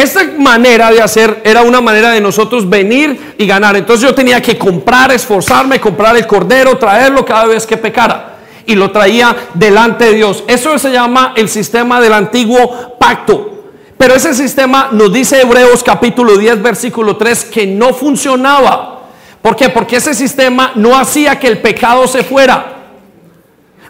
[0.00, 3.76] Esta manera de hacer era una manera de nosotros venir y ganar.
[3.76, 8.38] Entonces yo tenía que comprar, esforzarme, comprar el cordero, traerlo cada vez que pecara.
[8.64, 10.42] Y lo traía delante de Dios.
[10.46, 13.64] Eso se llama el sistema del antiguo pacto.
[13.98, 19.02] Pero ese sistema nos dice Hebreos capítulo 10, versículo 3, que no funcionaba.
[19.42, 19.68] ¿Por qué?
[19.68, 22.79] Porque ese sistema no hacía que el pecado se fuera.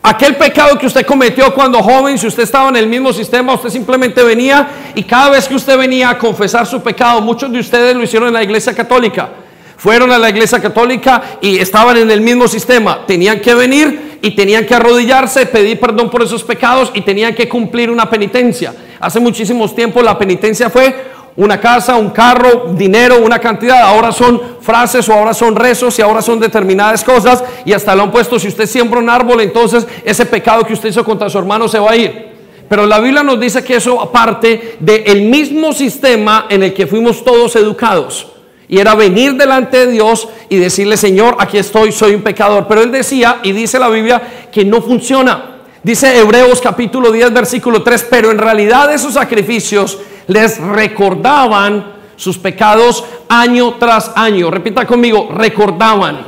[0.02, 3.68] Aquel pecado que usted cometió cuando joven, si usted estaba en el mismo sistema, usted
[3.68, 7.94] simplemente venía y cada vez que usted venía a confesar su pecado, muchos de ustedes
[7.94, 9.28] lo hicieron en la iglesia católica.
[9.76, 13.04] Fueron a la iglesia católica y estaban en el mismo sistema.
[13.06, 17.48] Tenían que venir y tenían que arrodillarse, pedir perdón por esos pecados y tenían que
[17.48, 18.74] cumplir una penitencia.
[19.00, 23.82] Hace muchísimos tiempos la penitencia fue una casa, un carro, dinero, una cantidad.
[23.82, 27.42] Ahora son frases o ahora son rezos y ahora son determinadas cosas.
[27.64, 30.90] Y hasta lo han puesto, si usted siembra un árbol, entonces ese pecado que usted
[30.90, 32.30] hizo contra su hermano se va a ir.
[32.68, 37.24] Pero la Biblia nos dice que eso aparte del mismo sistema en el que fuimos
[37.24, 38.28] todos educados.
[38.68, 42.66] Y era venir delante de Dios y decirle, Señor, aquí estoy, soy un pecador.
[42.68, 45.59] Pero él decía, y dice la Biblia, que no funciona.
[45.82, 53.02] Dice Hebreos capítulo 10, versículo 3, pero en realidad esos sacrificios les recordaban sus pecados
[53.28, 54.50] año tras año.
[54.50, 56.20] Repita conmigo, recordaban.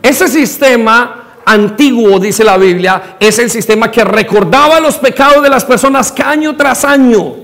[0.00, 5.64] Ese sistema antiguo, dice la Biblia, es el sistema que recordaba los pecados de las
[5.64, 7.34] personas año tras año.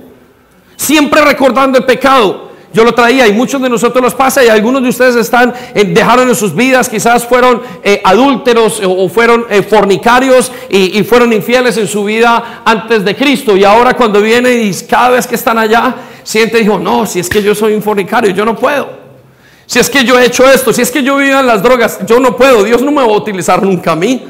[0.77, 2.53] Siempre recordando el pecado.
[2.77, 5.83] Yo lo traía y muchos de nosotros los pasa y algunos de ustedes están, eh,
[5.83, 11.79] dejaron en sus vidas, quizás fueron eh, adúlteros o, fueron eh, fornicarios y, fueron infieles
[11.79, 13.57] en su vida antes de Cristo.
[13.57, 17.31] Y ahora cuando vienen y cada vez que están allá, siente, dijo, no, si es
[17.31, 18.91] que yo soy un fornicario, yo no puedo.
[19.65, 22.01] Si es que yo he hecho esto, si es que yo vivo en las drogas,
[22.05, 22.63] yo no puedo.
[22.63, 24.23] Dios no me va a utilizar nunca a mí.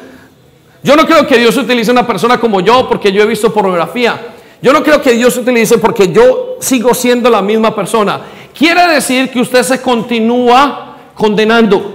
[0.84, 4.35] Yo no creo que Dios utilice una persona como yo porque yo he visto pornografía.
[4.62, 8.20] Yo no creo que Dios utilice porque yo sigo siendo la misma persona.
[8.56, 11.94] Quiere decir que usted se continúa condenando.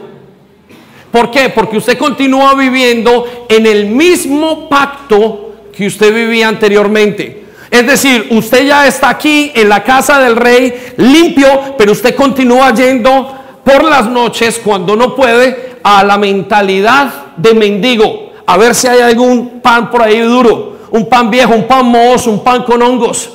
[1.11, 1.49] ¿Por qué?
[1.49, 7.43] Porque usted continúa viviendo en el mismo pacto que usted vivía anteriormente.
[7.69, 12.73] Es decir, usted ya está aquí en la casa del rey limpio, pero usted continúa
[12.73, 18.31] yendo por las noches cuando no puede a la mentalidad de mendigo.
[18.45, 22.29] A ver si hay algún pan por ahí duro, un pan viejo, un pan mohoso,
[22.29, 23.31] un pan con hongos.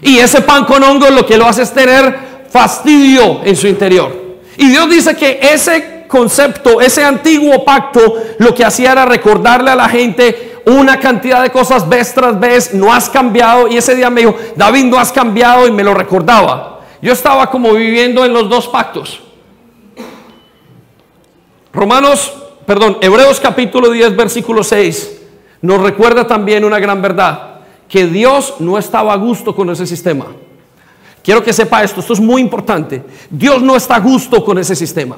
[0.00, 4.12] Y ese pan con hongos lo que lo hace es tener fastidio en su interior.
[4.56, 9.76] Y Dios dice que ese concepto, ese antiguo pacto, lo que hacía era recordarle a
[9.76, 13.68] la gente una cantidad de cosas vez tras vez, no has cambiado.
[13.68, 16.80] Y ese día me dijo, David, no has cambiado y me lo recordaba.
[17.00, 19.20] Yo estaba como viviendo en los dos pactos.
[21.72, 22.32] Romanos,
[22.66, 25.21] perdón, Hebreos capítulo 10, versículo 6,
[25.62, 30.26] nos recuerda también una gran verdad, que Dios no estaba a gusto con ese sistema.
[31.22, 33.02] Quiero que sepa esto, esto es muy importante.
[33.30, 35.16] Dios no está a gusto con ese sistema.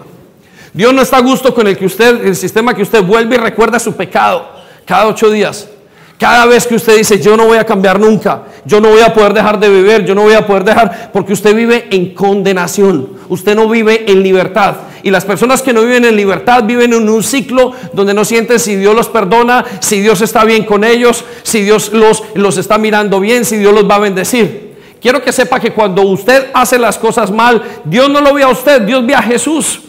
[0.73, 3.39] Dios no está a gusto con el que usted, el sistema que usted vuelve y
[3.39, 4.49] recuerda su pecado
[4.85, 5.69] cada ocho días.
[6.19, 9.13] Cada vez que usted dice, yo no voy a cambiar nunca, yo no voy a
[9.13, 13.09] poder dejar de beber, yo no voy a poder dejar, porque usted vive en condenación,
[13.29, 14.77] usted no vive en libertad.
[15.03, 18.59] Y las personas que no viven en libertad viven en un ciclo donde no sienten
[18.59, 22.79] si Dios los perdona, si Dios está bien con ellos, si Dios los, los está
[22.79, 24.77] mirando bien, si Dios los va a bendecir.
[25.03, 28.49] Quiero que sepa que cuando usted hace las cosas mal, Dios no lo ve a
[28.49, 29.81] usted, Dios ve a Jesús.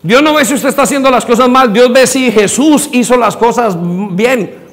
[0.00, 3.16] Dios no ve si usted está haciendo las cosas mal, Dios ve si Jesús hizo
[3.16, 4.63] las cosas bien.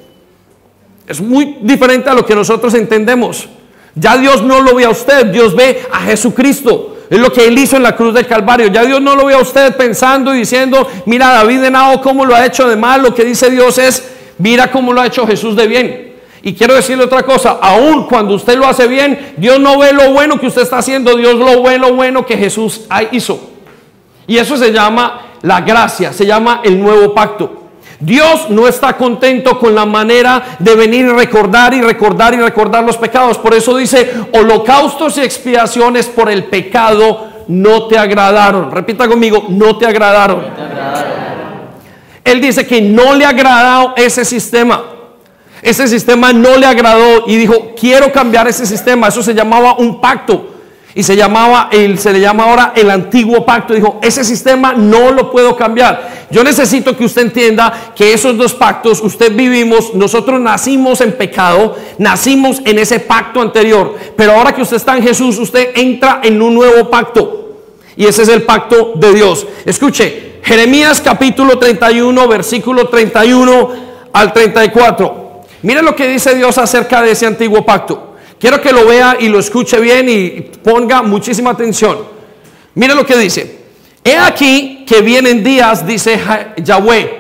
[1.08, 3.48] Es muy diferente a lo que nosotros entendemos.
[3.96, 6.98] Ya Dios no lo ve a usted, Dios ve a Jesucristo.
[7.10, 8.68] Es lo que Él hizo en la cruz del Calvario.
[8.68, 12.26] Ya Dios no lo ve a usted pensando y diciendo, mira David de Nao, cómo
[12.26, 13.02] lo ha hecho de mal.
[13.02, 16.14] Lo que dice Dios es, mira cómo lo ha hecho Jesús de bien.
[16.44, 20.12] Y quiero decirle otra cosa, aún cuando usted lo hace bien, Dios no ve lo
[20.12, 23.52] bueno que usted está haciendo, Dios lo ve lo bueno que Jesús hizo.
[24.26, 27.61] Y eso se llama la gracia, se llama el nuevo pacto.
[28.02, 32.84] Dios no está contento con la manera de venir y recordar y recordar y recordar
[32.84, 33.38] los pecados.
[33.38, 38.72] Por eso dice, holocaustos y expiaciones por el pecado no te agradaron.
[38.72, 40.46] Repita conmigo, no te agradaron.
[42.24, 44.84] Él dice que no le ha agradado ese sistema.
[45.62, 49.10] Ese sistema no le agradó y dijo, quiero cambiar ese sistema.
[49.10, 50.51] Eso se llamaba un pacto.
[50.93, 53.73] Y se llamaba, el, se le llama ahora el antiguo pacto.
[53.73, 56.27] Dijo, ese sistema no lo puedo cambiar.
[56.30, 61.75] Yo necesito que usted entienda que esos dos pactos, usted vivimos, nosotros nacimos en pecado,
[61.97, 63.95] nacimos en ese pacto anterior.
[64.17, 67.56] Pero ahora que usted está en Jesús, usted entra en un nuevo pacto.
[67.95, 69.47] Y ese es el pacto de Dios.
[69.65, 73.69] Escuche, Jeremías capítulo 31, versículo 31
[74.12, 75.41] al 34.
[75.63, 78.11] Mire lo que dice Dios acerca de ese antiguo pacto.
[78.41, 81.99] Quiero que lo vea y lo escuche bien y ponga muchísima atención.
[82.73, 83.60] Mire lo que dice.
[84.04, 86.19] He aquí que vienen días, dice
[86.58, 87.19] Yahweh,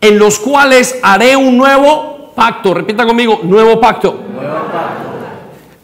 [0.00, 2.74] en los cuales haré un nuevo pacto.
[2.74, 4.20] Repita conmigo, nuevo pacto.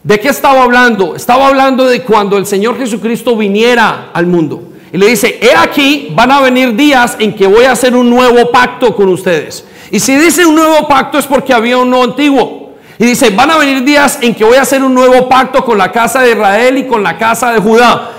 [0.04, 1.16] ¿De qué estaba hablando?
[1.16, 4.62] Estaba hablando de cuando el Señor Jesucristo viniera al mundo.
[4.92, 8.08] Y le dice, he aquí, van a venir días en que voy a hacer un
[8.08, 9.64] nuevo pacto con ustedes.
[9.90, 12.67] Y si dice un nuevo pacto es porque había uno antiguo.
[12.98, 15.78] Y dice, van a venir días en que voy a hacer un nuevo pacto con
[15.78, 18.10] la casa de Israel y con la casa de Judá.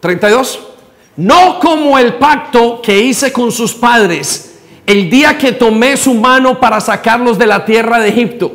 [0.00, 0.60] 32.
[1.16, 4.52] No como el pacto que hice con sus padres
[4.86, 8.52] el día que tomé su mano para sacarlos de la tierra de Egipto.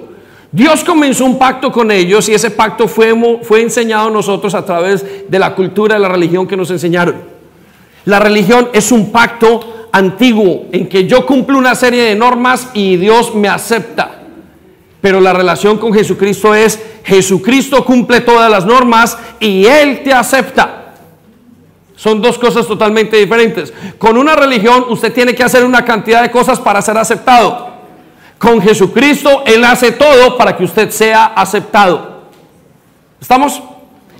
[0.51, 4.65] Dios comenzó un pacto con ellos y ese pacto fue, fue enseñado a nosotros a
[4.65, 7.15] través de la cultura de la religión que nos enseñaron.
[8.05, 12.97] La religión es un pacto antiguo en que yo cumplo una serie de normas y
[12.97, 14.21] Dios me acepta.
[15.01, 20.93] Pero la relación con Jesucristo es Jesucristo cumple todas las normas y Él te acepta.
[21.95, 23.73] Son dos cosas totalmente diferentes.
[23.97, 27.69] Con una religión usted tiene que hacer una cantidad de cosas para ser aceptado.
[28.37, 32.23] Con Jesucristo Él hace todo para que usted sea aceptado.
[33.19, 33.61] ¿Estamos?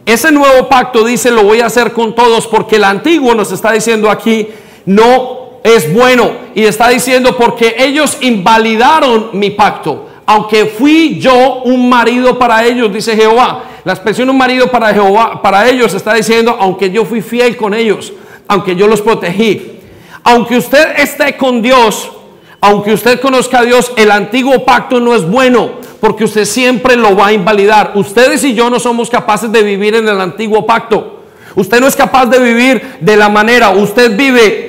[0.06, 3.74] Ese nuevo pacto dice lo voy a hacer con todos porque el antiguo nos está
[3.74, 4.48] diciendo aquí
[4.86, 6.32] no es bueno.
[6.56, 10.08] Y está diciendo, porque ellos invalidaron mi pacto.
[10.26, 13.64] Aunque fui yo un marido para ellos, dice Jehová.
[13.84, 17.74] La expresión un marido para Jehová, para ellos está diciendo, aunque yo fui fiel con
[17.74, 18.12] ellos,
[18.48, 19.80] aunque yo los protegí.
[20.24, 22.12] Aunque usted esté con Dios,
[22.60, 27.16] aunque usted conozca a Dios, el antiguo pacto no es bueno, porque usted siempre lo
[27.16, 27.94] va a invalidar.
[27.96, 31.22] Ustedes y yo no somos capaces de vivir en el antiguo pacto.
[31.56, 34.67] Usted no es capaz de vivir de la manera, usted vive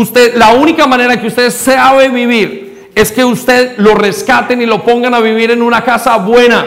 [0.00, 4.82] Usted, la única manera que usted sabe vivir es que usted lo rescaten y lo
[4.82, 6.64] pongan a vivir en una casa buena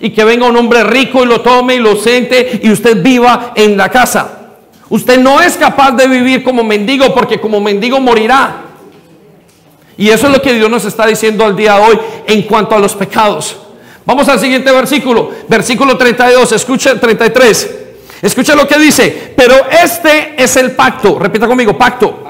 [0.00, 3.52] y que venga un hombre rico y lo tome y lo siente y usted viva
[3.54, 4.56] en la casa.
[4.88, 8.56] Usted no es capaz de vivir como mendigo porque como mendigo morirá.
[9.96, 12.74] Y eso es lo que Dios nos está diciendo al día de hoy en cuanto
[12.74, 13.56] a los pecados.
[14.04, 17.76] Vamos al siguiente versículo, versículo 32, escucha 33.
[18.20, 22.23] Escucha lo que dice, pero este es el pacto, repita conmigo, pacto.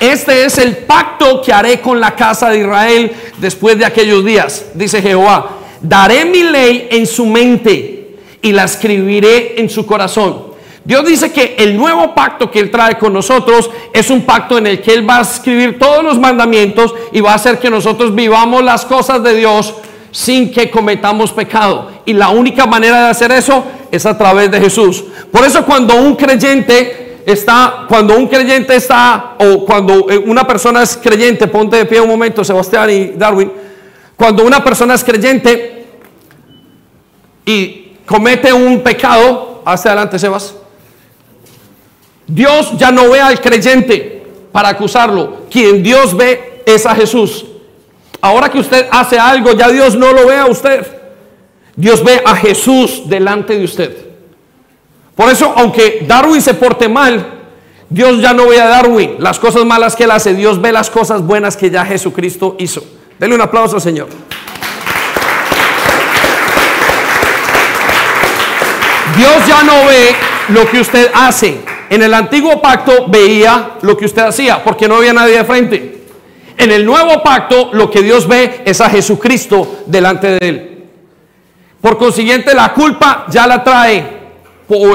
[0.00, 4.66] Este es el pacto que haré con la casa de Israel después de aquellos días,
[4.74, 5.58] dice Jehová.
[5.80, 10.52] Daré mi ley en su mente y la escribiré en su corazón.
[10.84, 14.66] Dios dice que el nuevo pacto que Él trae con nosotros es un pacto en
[14.66, 18.12] el que Él va a escribir todos los mandamientos y va a hacer que nosotros
[18.14, 19.74] vivamos las cosas de Dios
[20.10, 21.90] sin que cometamos pecado.
[22.04, 25.04] Y la única manera de hacer eso es a través de Jesús.
[25.30, 30.82] Por eso cuando un creyente está, cuando un creyente está, o cuando eh, una persona
[30.82, 33.52] es creyente, ponte de pie un momento, Sebastián y Darwin,
[34.16, 35.86] cuando una persona es creyente
[37.44, 40.54] y comete un pecado, hacia adelante, Sebas,
[42.26, 47.44] Dios ya no ve al creyente para acusarlo, quien Dios ve es a Jesús.
[48.20, 50.86] Ahora que usted hace algo, ya Dios no lo ve a usted.
[51.74, 54.11] Dios ve a Jesús delante de usted.
[55.14, 57.40] Por eso, aunque Darwin se porte mal,
[57.88, 60.88] Dios ya no ve a Darwin las cosas malas que él hace, Dios ve las
[60.88, 62.82] cosas buenas que ya Jesucristo hizo.
[63.18, 64.08] Denle un aplauso al Señor.
[69.16, 70.16] Dios ya no ve
[70.48, 71.60] lo que usted hace.
[71.90, 76.04] En el antiguo pacto veía lo que usted hacía porque no había nadie de frente.
[76.56, 80.84] En el nuevo pacto lo que Dios ve es a Jesucristo delante de él.
[81.82, 84.21] Por consiguiente la culpa ya la trae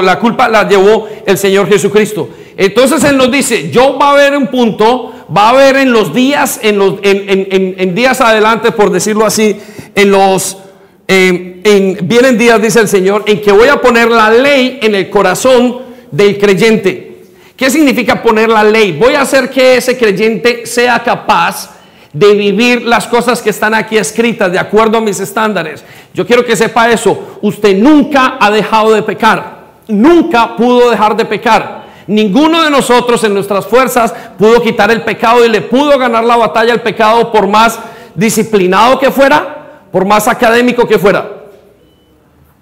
[0.02, 2.28] la culpa la llevó el Señor Jesucristo.
[2.56, 6.12] Entonces Él nos dice, yo va a haber un punto, va a haber en los
[6.12, 9.56] días, en, los, en, días adelante, por decirlo así,
[9.94, 10.58] en los,
[11.06, 15.82] vienen días, dice el Señor, en que voy a poner la ley en el corazón
[16.10, 17.22] del creyente.
[17.56, 18.92] ¿Qué significa poner la ley?
[18.92, 21.70] Voy a hacer que ese creyente sea capaz
[22.12, 25.84] de vivir las cosas que están aquí escritas de acuerdo a mis estándares.
[26.14, 27.38] Yo quiero que sepa eso.
[27.42, 29.57] Usted nunca ha dejado de pecar.
[29.88, 31.88] Nunca pudo dejar de pecar.
[32.06, 36.36] Ninguno de nosotros en nuestras fuerzas pudo quitar el pecado y le pudo ganar la
[36.36, 37.78] batalla al pecado por más
[38.14, 41.28] disciplinado que fuera, por más académico que fuera,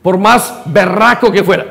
[0.03, 1.65] por más berraco que fuera.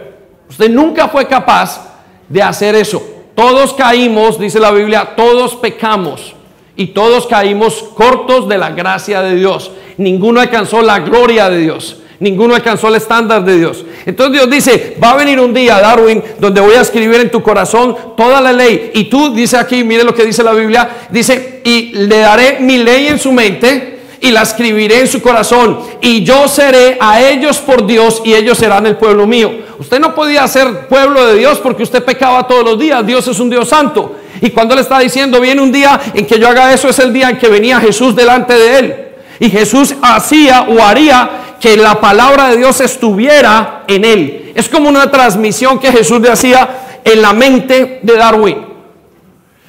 [0.49, 1.82] Usted nunca fue capaz
[2.30, 3.01] de hacer eso.
[3.36, 6.34] Todos caímos, dice la Biblia, todos pecamos
[6.78, 9.72] y todos caímos cortos de la gracia de Dios.
[9.97, 11.97] Ninguno alcanzó la gloria de Dios.
[12.20, 13.84] Ninguno alcanzó el estándar de Dios.
[14.05, 17.43] Entonces Dios dice, va a venir un día, Darwin, donde voy a escribir en tu
[17.43, 18.91] corazón toda la ley.
[18.93, 22.78] Y tú, dice aquí, mire lo que dice la Biblia, dice, y le daré mi
[22.78, 25.80] ley en su mente y la escribiré en su corazón.
[26.01, 29.51] Y yo seré a ellos por Dios y ellos serán el pueblo mío.
[29.78, 33.05] Usted no podía ser pueblo de Dios porque usted pecaba todos los días.
[33.05, 34.16] Dios es un Dios santo.
[34.41, 37.13] Y cuando le está diciendo, viene un día en que yo haga eso, es el
[37.13, 38.95] día en que venía Jesús delante de él.
[39.39, 44.51] Y Jesús hacía o haría que la palabra de Dios estuviera en él.
[44.53, 48.57] Es como una transmisión que Jesús le hacía en la mente de Darwin.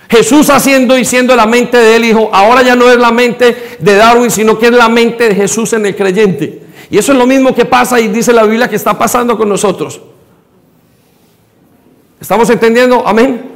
[0.07, 3.79] Jesús haciendo y siendo la mente de él, dijo, ahora ya no es la mente
[3.79, 6.65] de Darwin, sino que es la mente de Jesús en el creyente.
[6.91, 9.49] Y eso es lo mismo que pasa y dice la Biblia que está pasando con
[9.49, 9.99] nosotros.
[12.21, 13.05] ¿Estamos entendiendo?
[13.07, 13.53] Amén.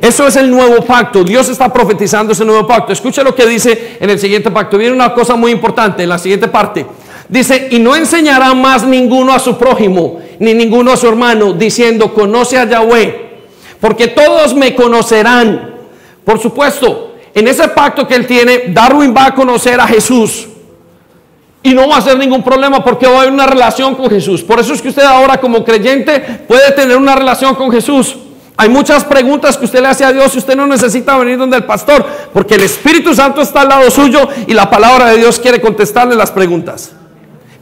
[0.00, 1.24] Eso es el nuevo pacto.
[1.24, 2.92] Dios está profetizando ese nuevo pacto.
[2.92, 4.78] Escucha lo que dice en el siguiente pacto.
[4.78, 6.86] Viene una cosa muy importante en la siguiente parte.
[7.28, 12.14] Dice, y no enseñará más ninguno a su prójimo, ni ninguno a su hermano, diciendo,
[12.14, 13.40] conoce a Yahweh,
[13.80, 15.74] porque todos me conocerán.
[16.24, 20.48] Por supuesto, en ese pacto que él tiene, Darwin va a conocer a Jesús.
[21.62, 24.42] Y no va a ser ningún problema porque va a haber una relación con Jesús.
[24.42, 28.16] Por eso es que usted ahora como creyente puede tener una relación con Jesús.
[28.56, 31.56] Hay muchas preguntas que usted le hace a Dios y usted no necesita venir donde
[31.56, 35.38] el pastor, porque el Espíritu Santo está al lado suyo y la palabra de Dios
[35.38, 36.92] quiere contestarle las preguntas.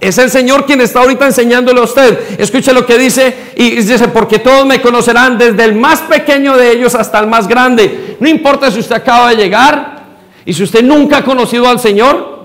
[0.00, 2.38] Es el Señor quien está ahorita enseñándole a usted.
[2.38, 6.72] Escuche lo que dice y dice, porque todos me conocerán desde el más pequeño de
[6.72, 8.16] ellos hasta el más grande.
[8.20, 10.04] No importa si usted acaba de llegar
[10.44, 12.36] y si usted nunca ha conocido al Señor,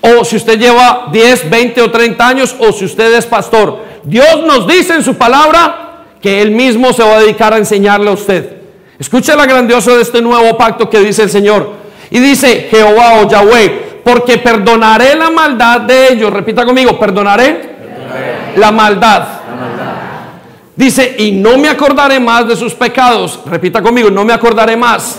[0.00, 3.84] o si usted lleva 10, 20 o 30 años, o si usted es pastor.
[4.02, 8.08] Dios nos dice en su palabra que Él mismo se va a dedicar a enseñarle
[8.08, 8.56] a usted.
[8.98, 11.72] Escuche la grandiosa de este nuevo pacto que dice el Señor.
[12.10, 16.32] Y dice Jehová o Yahweh, porque perdonaré la maldad de ellos.
[16.32, 17.70] Repita conmigo, perdonaré,
[18.56, 19.24] La, maldad.
[20.74, 23.40] Dice, y no me acordaré más de sus pecados.
[23.46, 25.18] Repita conmigo, no me acordaré más.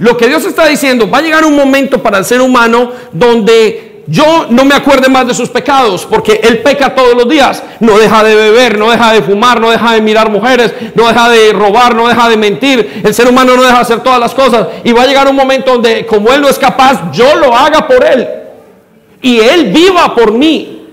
[0.00, 3.93] Lo que Dios está diciendo, va a llegar un momento para el ser humano donde
[4.06, 7.62] yo no me acuerde más de sus pecados, porque él peca todos los días.
[7.80, 11.28] No deja de beber, no deja de fumar, no deja de mirar mujeres, no deja
[11.30, 13.02] de robar, no deja de mentir.
[13.02, 14.68] El ser humano no deja de hacer todas las cosas.
[14.84, 17.86] Y va a llegar un momento donde, como él no es capaz, yo lo haga
[17.86, 18.28] por él.
[19.22, 20.86] Y él viva por mí.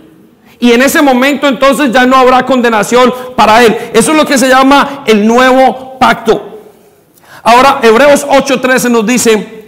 [0.60, 3.76] Y en ese momento entonces ya no habrá condenación para él.
[3.94, 6.60] Eso es lo que se llama el nuevo pacto.
[7.44, 9.66] Ahora, Hebreos 8:13 nos dice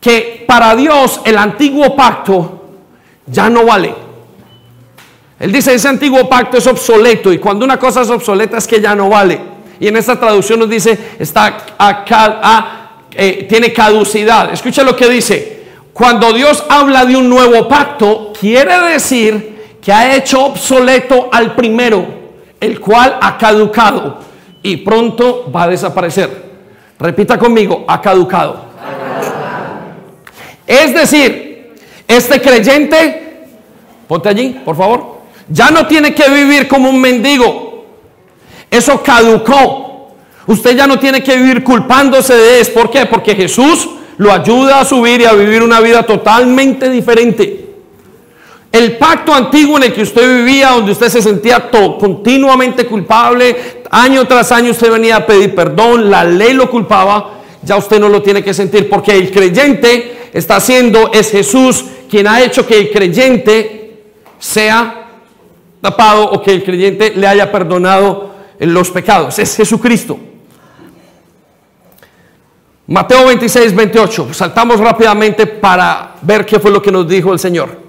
[0.00, 2.57] que para Dios el antiguo pacto
[3.30, 3.94] ya no vale.
[5.38, 8.80] Él dice, ese antiguo pacto es obsoleto y cuando una cosa es obsoleta es que
[8.80, 9.40] ya no vale.
[9.78, 11.64] Y en esta traducción nos dice, está
[13.12, 14.52] eh, tiene caducidad.
[14.52, 15.58] Escucha lo que dice.
[15.92, 22.06] Cuando Dios habla de un nuevo pacto, quiere decir que ha hecho obsoleto al primero,
[22.60, 24.18] el cual ha caducado
[24.62, 26.48] y pronto va a desaparecer.
[26.98, 28.66] Repita conmigo, ha caducado.
[30.66, 31.47] Es decir,
[32.08, 33.46] este creyente,
[34.08, 37.84] ponte allí, por favor, ya no tiene que vivir como un mendigo.
[38.70, 40.14] Eso caducó.
[40.46, 42.72] Usted ya no tiene que vivir culpándose de eso.
[42.72, 43.06] ¿Por qué?
[43.06, 47.66] Porque Jesús lo ayuda a subir y a vivir una vida totalmente diferente.
[48.72, 54.26] El pacto antiguo en el que usted vivía, donde usted se sentía continuamente culpable, año
[54.26, 58.22] tras año usted venía a pedir perdón, la ley lo culpaba, ya usted no lo
[58.22, 62.90] tiene que sentir porque el creyente está haciendo es Jesús quien ha hecho que el
[62.90, 64.02] creyente
[64.38, 65.08] sea
[65.80, 69.38] tapado o que el creyente le haya perdonado los pecados.
[69.38, 70.18] Es Jesucristo.
[72.86, 74.32] Mateo 26, 28.
[74.32, 77.88] Saltamos rápidamente para ver qué fue lo que nos dijo el Señor.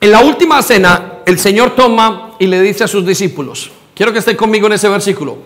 [0.00, 4.20] En la última cena, el Señor toma y le dice a sus discípulos, quiero que
[4.20, 5.38] estén conmigo en ese versículo,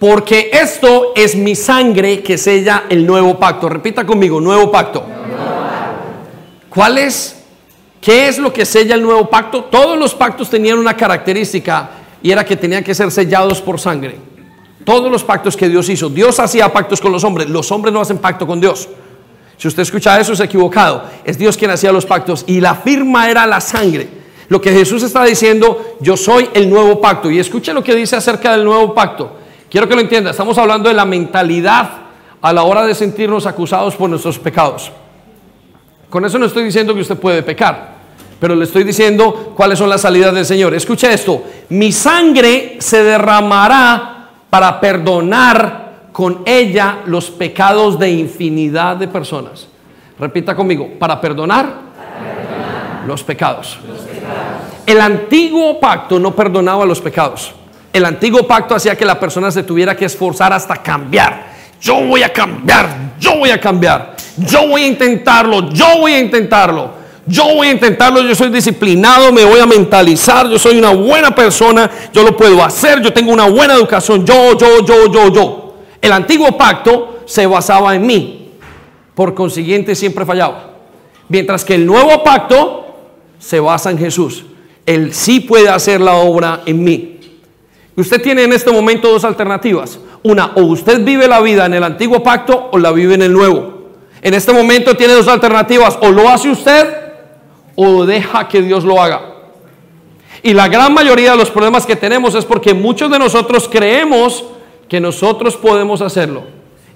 [0.00, 3.68] porque esto es mi sangre que sella el nuevo pacto.
[3.68, 5.04] Repita conmigo, nuevo pacto.
[6.70, 7.36] ¿Cuál es?
[8.00, 9.64] ¿Qué es lo que sella el nuevo pacto?
[9.64, 11.90] Todos los pactos tenían una característica
[12.22, 14.16] y era que tenían que ser sellados por sangre.
[14.86, 18.00] Todos los pactos que Dios hizo, Dios hacía pactos con los hombres, los hombres no
[18.00, 18.88] hacen pacto con Dios.
[19.58, 21.04] Si usted escucha eso es equivocado.
[21.26, 24.08] Es Dios quien hacía los pactos y la firma era la sangre.
[24.48, 27.30] Lo que Jesús está diciendo, yo soy el nuevo pacto.
[27.30, 29.39] Y escuche lo que dice acerca del nuevo pacto.
[29.70, 30.32] Quiero que lo entienda.
[30.32, 31.90] Estamos hablando de la mentalidad
[32.42, 34.90] a la hora de sentirnos acusados por nuestros pecados.
[36.08, 37.94] Con eso no estoy diciendo que usted puede pecar,
[38.40, 40.74] pero le estoy diciendo cuáles son las salidas del Señor.
[40.74, 49.06] Escuche esto, mi sangre se derramará para perdonar con ella los pecados de infinidad de
[49.06, 49.68] personas.
[50.18, 51.90] Repita conmigo, para perdonar,
[53.06, 53.78] Los, pecados.
[53.88, 54.84] los pecados.
[54.84, 57.54] El antiguo pacto no perdonaba los pecados.
[57.92, 61.50] El antiguo pacto hacía que la persona se tuviera que esforzar hasta cambiar.
[61.80, 66.20] Yo voy a cambiar, yo voy a cambiar, yo voy a intentarlo, yo voy a
[66.20, 67.00] intentarlo.
[67.26, 71.32] Yo voy a intentarlo, yo soy disciplinado, me voy a mentalizar, yo soy una buena
[71.32, 75.74] persona, yo lo puedo hacer, yo tengo una buena educación, yo, yo, yo, yo, yo.
[76.00, 78.52] El antiguo pacto se basaba en mí,
[79.14, 80.70] por consiguiente siempre fallaba.
[81.28, 82.80] Mientras que el nuevo pacto
[83.40, 84.44] se basa en Jesús.
[84.86, 87.19] Él sí puede hacer la obra en mí.
[87.96, 89.98] Usted tiene en este momento dos alternativas.
[90.22, 93.32] Una, o usted vive la vida en el antiguo pacto o la vive en el
[93.32, 93.80] nuevo.
[94.22, 95.98] En este momento tiene dos alternativas.
[96.02, 96.86] O lo hace usted
[97.74, 99.22] o deja que Dios lo haga.
[100.42, 104.44] Y la gran mayoría de los problemas que tenemos es porque muchos de nosotros creemos
[104.88, 106.44] que nosotros podemos hacerlo.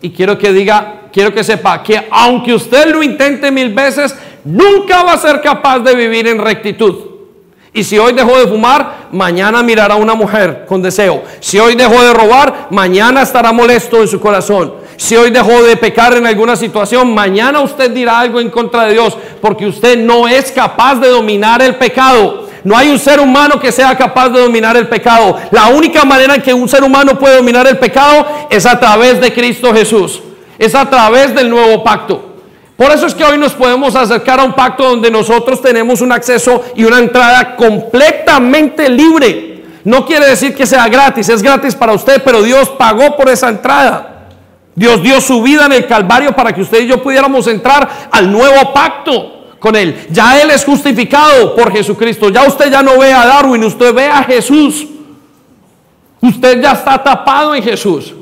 [0.01, 4.15] Y quiero que diga, quiero que sepa que aunque usted lo intente mil veces,
[4.45, 7.14] nunca va a ser capaz de vivir en rectitud.
[7.77, 11.25] Y si hoy dejó de fumar, mañana mirará a una mujer con deseo.
[11.41, 14.75] Si hoy dejó de robar, mañana estará molesto en su corazón.
[14.97, 18.93] Si hoy dejó de pecar en alguna situación, mañana usted dirá algo en contra de
[18.93, 22.47] Dios, porque usted no es capaz de dominar el pecado.
[22.63, 25.37] No hay un ser humano que sea capaz de dominar el pecado.
[25.51, 29.21] La única manera en que un ser humano puede dominar el pecado es a través
[29.21, 30.23] de Cristo Jesús.
[30.61, 32.34] Es a través del nuevo pacto.
[32.77, 36.11] Por eso es que hoy nos podemos acercar a un pacto donde nosotros tenemos un
[36.11, 39.63] acceso y una entrada completamente libre.
[39.85, 43.49] No quiere decir que sea gratis, es gratis para usted, pero Dios pagó por esa
[43.49, 44.29] entrada.
[44.75, 48.33] Dios dio su vida en el Calvario para que usted y yo pudiéramos entrar al
[48.33, 50.09] nuevo pacto con Él.
[50.11, 52.29] Ya Él es justificado por Jesucristo.
[52.29, 54.87] Ya usted ya no ve a Darwin, usted ve a Jesús.
[56.21, 58.15] Usted ya está tapado en Jesús.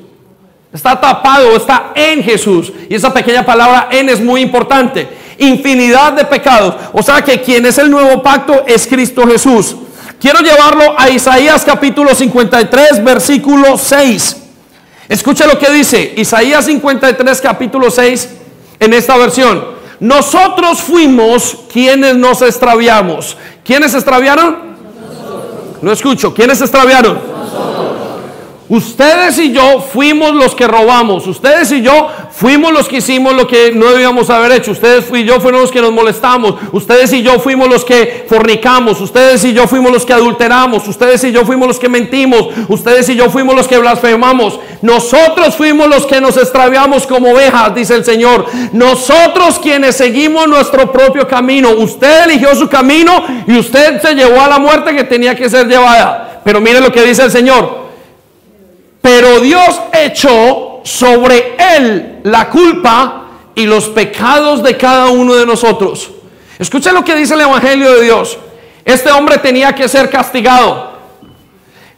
[0.72, 2.72] Está tapado, está en Jesús.
[2.88, 5.06] Y esa pequeña palabra en es muy importante.
[5.38, 6.76] Infinidad de pecados.
[6.92, 9.76] O sea que quien es el nuevo pacto es Cristo Jesús.
[10.18, 14.36] Quiero llevarlo a Isaías capítulo 53, versículo 6.
[15.08, 18.28] Escuche lo que dice Isaías 53, capítulo 6,
[18.80, 19.64] en esta versión.
[20.00, 23.36] Nosotros fuimos quienes nos extraviamos.
[23.64, 24.72] ¿Quiénes extraviaron?
[25.82, 26.32] No escucho.
[26.32, 27.18] ¿Quiénes extraviaron?
[28.72, 31.26] Ustedes y yo fuimos los que robamos.
[31.26, 34.70] Ustedes y yo fuimos los que hicimos lo que no debíamos haber hecho.
[34.70, 36.54] Ustedes y yo fuimos los que nos molestamos.
[36.72, 38.98] Ustedes y yo fuimos los que fornicamos.
[39.02, 40.88] Ustedes y yo fuimos los que adulteramos.
[40.88, 42.48] Ustedes y yo fuimos los que mentimos.
[42.66, 44.58] Ustedes y yo fuimos los que blasfemamos.
[44.80, 48.46] Nosotros fuimos los que nos extraviamos como ovejas, dice el Señor.
[48.72, 51.72] Nosotros quienes seguimos nuestro propio camino.
[51.72, 55.68] Usted eligió su camino y usted se llevó a la muerte que tenía que ser
[55.68, 56.40] llevada.
[56.42, 57.81] Pero mire lo que dice el Señor.
[59.02, 63.24] Pero Dios echó sobre él la culpa
[63.54, 66.10] y los pecados de cada uno de nosotros.
[66.58, 68.38] Escuchen lo que dice el Evangelio de Dios.
[68.84, 70.92] Este hombre tenía que ser castigado.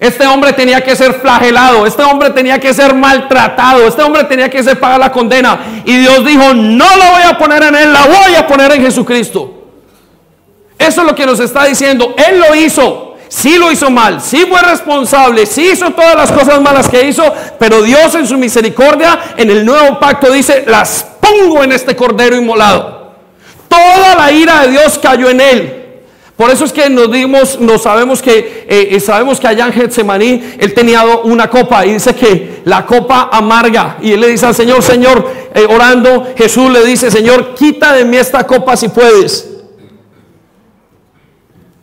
[0.00, 1.86] Este hombre tenía que ser flagelado.
[1.86, 3.86] Este hombre tenía que ser maltratado.
[3.86, 5.82] Este hombre tenía que ser pagar la condena.
[5.84, 8.82] Y Dios dijo, no lo voy a poner en él, la voy a poner en
[8.82, 9.62] Jesucristo.
[10.78, 12.14] Eso es lo que nos está diciendo.
[12.16, 16.60] Él lo hizo sí lo hizo mal, sí fue responsable, sí hizo todas las cosas
[16.60, 17.24] malas que hizo,
[17.58, 22.36] pero Dios en su misericordia, en el nuevo pacto dice, las pongo en este cordero
[22.36, 23.14] inmolado.
[23.68, 25.84] Toda la ira de Dios cayó en él.
[26.36, 29.72] Por eso es que nos dimos, nos sabemos que eh, eh, sabemos que allá en
[29.72, 34.46] Getsemaní él tenía una copa y dice que la copa amarga y él le dice
[34.46, 38.88] al Señor, Señor, eh, orando, Jesús le dice, Señor, quita de mí esta copa si
[38.88, 39.48] puedes.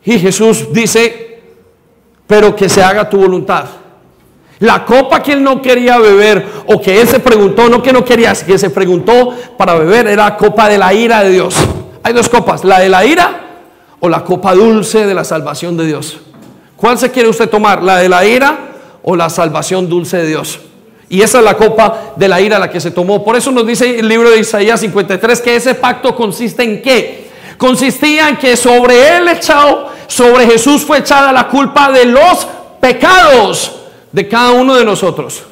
[0.03, 1.30] Y Jesús dice,
[2.31, 3.65] pero que se haga tu voluntad.
[4.59, 8.05] La copa que él no quería beber o que él se preguntó, no que no
[8.05, 11.53] quería, que se preguntó para beber, era la copa de la ira de Dios.
[12.01, 13.41] Hay dos copas, la de la ira
[13.99, 16.21] o la copa dulce de la salvación de Dios.
[16.77, 17.83] ¿Cuál se quiere usted tomar?
[17.83, 18.57] ¿La de la ira
[19.03, 20.57] o la salvación dulce de Dios?
[21.09, 23.25] Y esa es la copa de la ira la que se tomó.
[23.25, 27.20] Por eso nos dice el libro de Isaías 53 que ese pacto consiste en qué?
[27.61, 32.47] Consistía en que sobre él echado sobre Jesús fue echada la culpa de los
[32.79, 33.71] pecados
[34.11, 35.43] de cada uno de nosotros.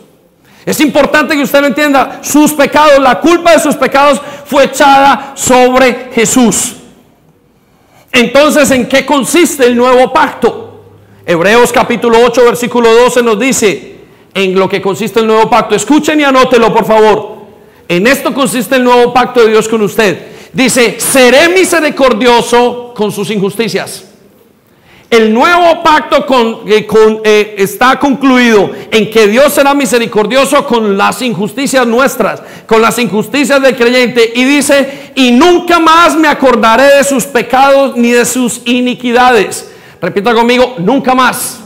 [0.65, 2.19] Es importante que usted lo entienda.
[2.23, 6.77] Sus pecados, la culpa de sus pecados fue echada sobre Jesús.
[8.11, 10.81] Entonces, ¿en qué consiste el nuevo pacto?
[11.27, 13.97] Hebreos capítulo 8, versículo 12 nos dice
[14.33, 15.75] en lo que consiste el nuevo pacto.
[15.75, 17.37] Escuchen y anótelo, por favor.
[17.87, 20.38] En esto consiste el nuevo pacto de Dios con usted.
[20.53, 24.05] Dice, seré misericordioso con sus injusticias.
[25.09, 26.23] El nuevo pacto
[26.67, 26.87] eh,
[27.23, 33.59] eh, está concluido en que Dios será misericordioso con las injusticias nuestras, con las injusticias
[33.59, 34.31] del creyente.
[34.35, 39.71] Y dice, y nunca más me acordaré de sus pecados ni de sus iniquidades.
[39.99, 41.59] Repita conmigo, nunca más.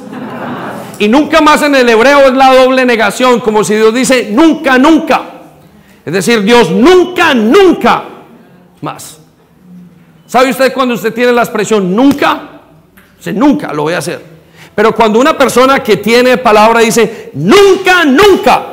[0.99, 4.77] Y nunca más en el hebreo es la doble negación, como si Dios dice, nunca,
[4.77, 5.21] nunca.
[6.05, 8.12] Es decir, Dios nunca, nunca
[8.84, 9.17] más.
[10.27, 12.49] ¿Sabe usted cuando usted tiene la expresión nunca?
[13.34, 14.21] nunca lo voy a hacer.
[14.75, 18.65] Pero cuando una persona que tiene palabra dice, nunca, nunca,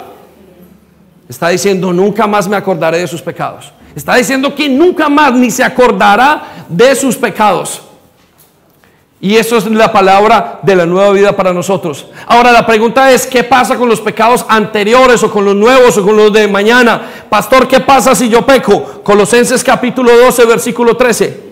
[1.28, 3.72] está diciendo, nunca más me acordaré de sus pecados.
[3.94, 7.82] Está diciendo que nunca más ni se acordará de sus pecados.
[9.22, 12.06] Y eso es la palabra de la nueva vida para nosotros.
[12.26, 16.02] Ahora la pregunta es, ¿qué pasa con los pecados anteriores o con los nuevos o
[16.02, 17.02] con los de mañana?
[17.28, 19.02] Pastor, ¿qué pasa si yo peco?
[19.04, 21.50] Colosenses capítulo 12, versículo 13.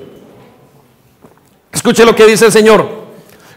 [1.70, 2.88] Escuche lo que dice el Señor.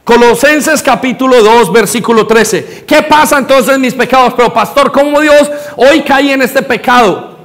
[0.04, 2.84] Colosenses capítulo 2, versículo 13.
[2.86, 4.34] ¿Qué pasa entonces en mis pecados?
[4.36, 7.38] Pero pastor, ¿cómo Dios hoy cae en este pecado?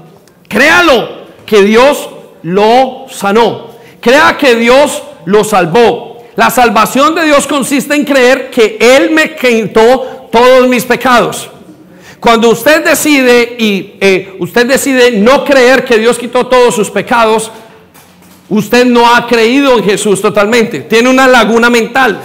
[0.48, 2.08] Créalo, que Dios
[2.42, 3.68] lo sanó.
[4.00, 6.15] Crea que Dios lo salvó.
[6.36, 11.50] La salvación de Dios consiste en creer que Él me quitó todos mis pecados.
[12.20, 17.50] Cuando usted decide y eh, usted decide no creer que Dios quitó todos sus pecados,
[18.48, 20.80] Usted no ha creído en Jesús totalmente.
[20.80, 22.20] Tiene una laguna mental.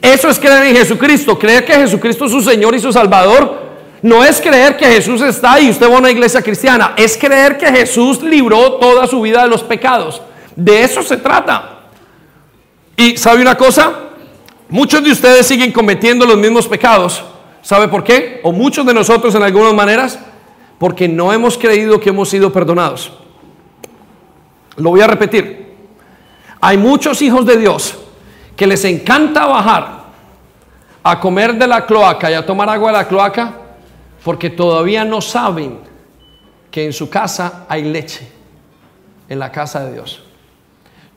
[0.00, 1.38] Eso es creer en Jesucristo.
[1.38, 3.62] Creer que Jesucristo es su Señor y su Salvador.
[4.02, 6.94] No es creer que Jesús está y usted va a una iglesia cristiana.
[6.96, 10.20] Es creer que Jesús libró toda su vida de los pecados.
[10.56, 11.81] De eso se trata.
[12.96, 13.92] Y sabe una cosa,
[14.68, 17.24] muchos de ustedes siguen cometiendo los mismos pecados.
[17.62, 18.40] ¿Sabe por qué?
[18.42, 20.18] O muchos de nosotros en algunas maneras,
[20.78, 23.12] porque no hemos creído que hemos sido perdonados.
[24.76, 25.76] Lo voy a repetir.
[26.60, 27.98] Hay muchos hijos de Dios
[28.56, 30.02] que les encanta bajar
[31.02, 33.54] a comer de la cloaca y a tomar agua de la cloaca
[34.24, 35.78] porque todavía no saben
[36.70, 38.26] que en su casa hay leche,
[39.28, 40.22] en la casa de Dios.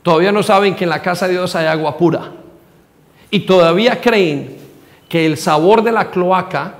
[0.06, 2.30] Todavía no saben que en la casa de Dios hay agua pura.
[3.28, 4.56] Y todavía creen
[5.08, 6.76] que el sabor de la cloaca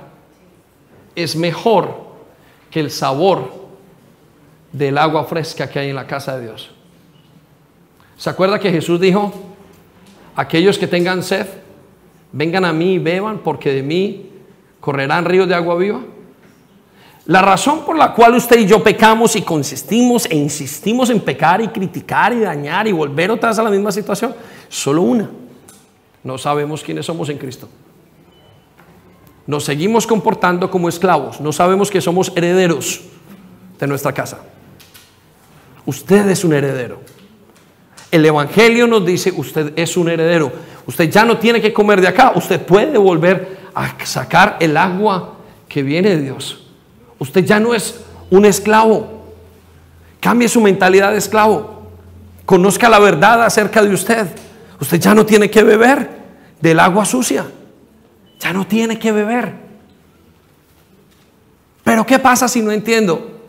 [1.13, 2.05] es mejor
[2.71, 3.51] que el sabor
[4.71, 6.71] del agua fresca que hay en la casa de Dios.
[8.15, 9.33] ¿Se acuerda que Jesús dijo,
[10.33, 11.47] aquellos que tengan sed,
[12.31, 14.29] vengan a mí y beban, porque de mí
[14.79, 15.99] correrán ríos de agua viva?
[17.27, 21.61] La razón por la cual usted y yo pecamos y consistimos e insistimos en pecar
[21.61, 24.33] y criticar y dañar y volver otra vez a la misma situación,
[24.69, 25.29] solo una.
[26.23, 27.67] No sabemos quiénes somos en Cristo.
[29.45, 31.41] Nos seguimos comportando como esclavos.
[31.41, 33.01] No sabemos que somos herederos
[33.77, 34.39] de nuestra casa.
[35.85, 37.01] Usted es un heredero.
[38.09, 40.49] El Evangelio nos dice, usted es un heredero.
[40.85, 42.31] Usted ya no tiene que comer de acá.
[42.35, 45.35] Usted puede volver a sacar el agua
[45.67, 46.66] que viene de Dios.
[47.19, 49.25] Usted ya no es un esclavo.
[50.19, 51.87] Cambie su mentalidad de esclavo.
[52.45, 54.27] Conozca la verdad acerca de usted.
[54.79, 56.09] Usted ya no tiene que beber
[56.61, 57.45] del agua sucia.
[58.39, 59.53] Ya no tiene que beber.
[61.83, 63.39] Pero ¿qué pasa si no entiendo?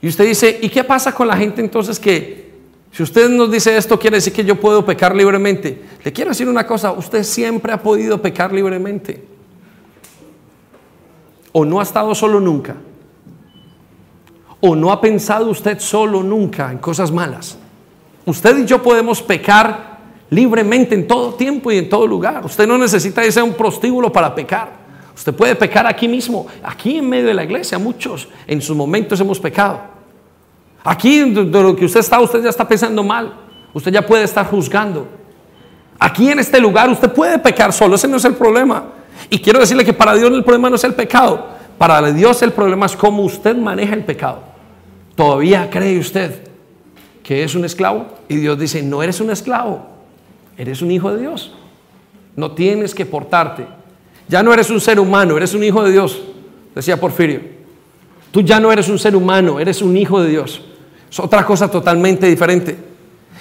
[0.00, 2.50] Y usted dice, ¿y qué pasa con la gente entonces que,
[2.90, 5.80] si usted nos dice esto, quiere decir que yo puedo pecar libremente?
[6.02, 9.31] Le quiero decir una cosa, usted siempre ha podido pecar libremente.
[11.52, 12.76] O no ha estado solo nunca.
[14.60, 17.58] O no ha pensado usted solo nunca en cosas malas.
[18.24, 19.98] Usted y yo podemos pecar
[20.30, 22.44] libremente en todo tiempo y en todo lugar.
[22.44, 24.82] Usted no necesita irse a un prostíbulo para pecar.
[25.14, 27.78] Usted puede pecar aquí mismo, aquí en medio de la iglesia.
[27.78, 29.80] Muchos en sus momentos hemos pecado.
[30.84, 33.34] Aquí de lo que usted está, usted ya está pensando mal.
[33.74, 35.06] Usted ya puede estar juzgando.
[35.98, 38.84] Aquí en este lugar usted puede pecar solo, ese no es el problema.
[39.30, 41.46] Y quiero decirle que para Dios el problema no es el pecado.
[41.78, 44.40] Para Dios el problema es cómo usted maneja el pecado.
[45.16, 46.42] ¿Todavía cree usted
[47.22, 48.06] que es un esclavo?
[48.28, 49.86] Y Dios dice, no eres un esclavo,
[50.56, 51.52] eres un hijo de Dios.
[52.36, 53.66] No tienes que portarte.
[54.28, 56.22] Ya no eres un ser humano, eres un hijo de Dios,
[56.74, 57.40] decía Porfirio.
[58.30, 60.62] Tú ya no eres un ser humano, eres un hijo de Dios.
[61.10, 62.78] Es otra cosa totalmente diferente.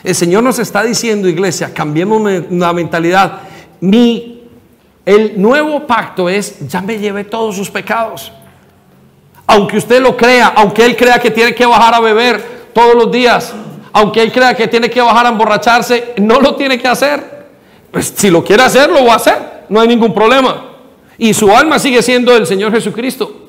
[0.03, 3.43] El Señor nos está diciendo, iglesia, cambiemos la mentalidad.
[3.79, 4.40] Mi
[5.05, 8.31] El nuevo pacto es, ya me llevé todos sus pecados.
[9.47, 13.11] Aunque usted lo crea, aunque él crea que tiene que bajar a beber todos los
[13.11, 13.53] días,
[13.91, 17.49] aunque él crea que tiene que bajar a emborracharse, no lo tiene que hacer.
[17.91, 19.65] Pues si lo quiere hacer, lo va a hacer.
[19.69, 20.67] No hay ningún problema.
[21.17, 23.41] Y su alma sigue siendo el Señor Jesucristo.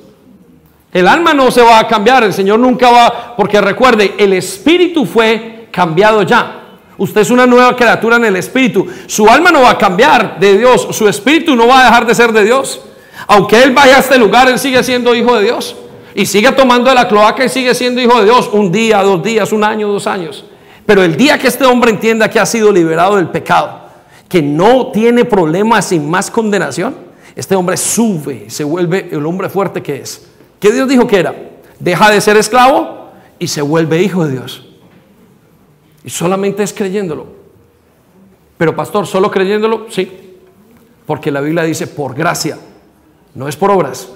[0.92, 5.06] El alma no se va a cambiar, el Señor nunca va, porque recuerde, el espíritu
[5.06, 6.61] fue cambiado ya.
[6.98, 8.86] Usted es una nueva criatura en el espíritu.
[9.06, 12.14] Su alma no va a cambiar de Dios, su espíritu no va a dejar de
[12.14, 12.80] ser de Dios.
[13.26, 15.76] Aunque él vaya a este lugar, él sigue siendo hijo de Dios.
[16.14, 19.22] Y sigue tomando de la cloaca y sigue siendo hijo de Dios un día, dos
[19.22, 20.44] días, un año, dos años.
[20.84, 23.80] Pero el día que este hombre entienda que ha sido liberado del pecado,
[24.28, 26.94] que no tiene problemas sin más condenación,
[27.34, 30.26] este hombre sube, se vuelve el hombre fuerte que es.
[30.60, 31.34] ¿Qué Dios dijo que era?
[31.78, 34.71] Deja de ser esclavo y se vuelve hijo de Dios.
[36.04, 37.26] Y solamente es creyéndolo.
[38.58, 40.10] Pero pastor, solo creyéndolo, sí.
[41.06, 42.58] Porque la Biblia dice por gracia,
[43.34, 44.08] no es por obras.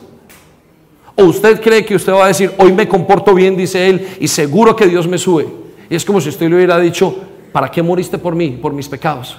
[1.16, 4.28] O usted cree que usted va a decir, hoy me comporto bien, dice él, y
[4.28, 5.49] seguro que Dios me sube.
[5.89, 7.16] Y es como si usted le hubiera dicho,
[7.53, 9.37] ¿para qué moriste por mí, por mis pecados?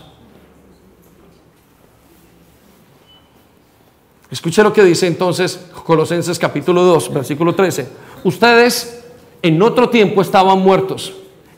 [4.30, 7.88] Escuche lo que dice entonces Colosenses capítulo 2, versículo 13.
[8.26, 9.06] Ustedes
[9.41, 11.14] en otro tiempo estaban muertos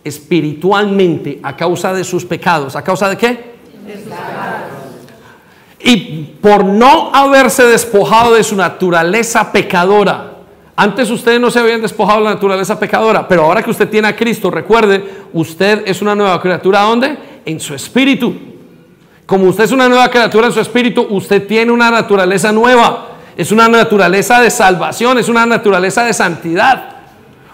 [0.10, 2.76] espiritualmente a causa de sus pecados.
[2.76, 3.50] ¿A causa de qué?
[5.80, 10.34] Y por no haberse despojado de su naturaleza pecadora.
[10.76, 14.08] Antes ustedes no se habían despojado de la naturaleza pecadora, pero ahora que usted tiene
[14.08, 15.04] a Cristo, recuerde,
[15.34, 16.82] usted es una nueva criatura.
[16.82, 17.18] ¿Dónde?
[17.46, 18.34] En su espíritu.
[19.26, 23.10] Como usted es una nueva criatura en su espíritu, usted tiene una naturaleza nueva.
[23.36, 26.99] Es una naturaleza de salvación, es una naturaleza de santidad.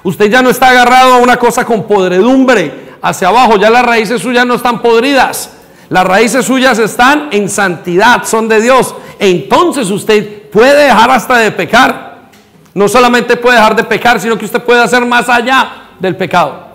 [0.05, 4.21] Usted ya no está agarrado a una cosa con podredumbre hacia abajo, ya las raíces
[4.21, 5.51] suyas no están podridas.
[5.89, 8.93] Las raíces suyas están en santidad, son de Dios.
[9.17, 12.29] Entonces usted puede dejar hasta de pecar.
[12.75, 16.67] No solamente puede dejar de pecar, sino que usted puede hacer más allá del pecado.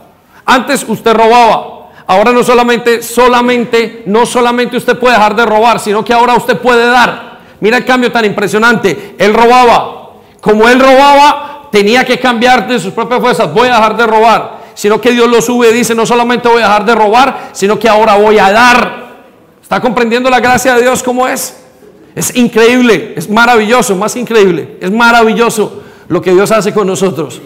[0.44, 6.04] Antes usted robaba, Ahora no solamente, solamente, no solamente usted puede dejar de robar, sino
[6.04, 7.38] que ahora usted puede dar.
[7.60, 9.14] Mira el cambio tan impresionante.
[9.16, 10.10] Él robaba.
[10.40, 13.52] Como él robaba, tenía que cambiar de sus propias fuerzas.
[13.52, 14.60] Voy a dejar de robar.
[14.74, 17.78] Sino que Dios lo sube y dice, no solamente voy a dejar de robar, sino
[17.78, 19.10] que ahora voy a dar.
[19.60, 21.56] ¿Está comprendiendo la gracia de Dios como es?
[22.14, 24.78] Es increíble, es maravilloso, más increíble.
[24.80, 27.40] Es maravilloso lo que Dios hace con nosotros.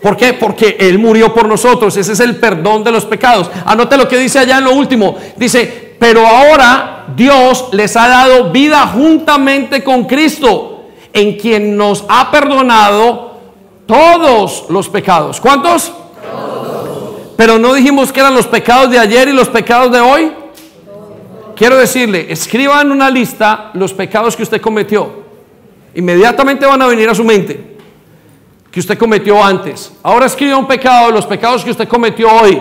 [0.00, 0.34] ¿Por qué?
[0.34, 1.96] Porque Él murió por nosotros.
[1.96, 3.50] Ese es el perdón de los pecados.
[3.64, 5.16] Anote lo que dice allá en lo último.
[5.36, 12.30] Dice, pero ahora Dios les ha dado vida juntamente con Cristo, en quien nos ha
[12.30, 13.25] perdonado
[13.86, 15.40] todos los pecados.
[15.40, 15.92] ¿Cuántos?
[15.92, 17.20] Todos.
[17.36, 20.32] Pero no dijimos que eran los pecados de ayer y los pecados de hoy.
[21.54, 25.24] Quiero decirle, escriba en una lista los pecados que usted cometió.
[25.94, 27.76] Inmediatamente van a venir a su mente
[28.70, 29.90] que usted cometió antes.
[30.02, 32.60] Ahora escribe un pecado, los pecados que usted cometió hoy.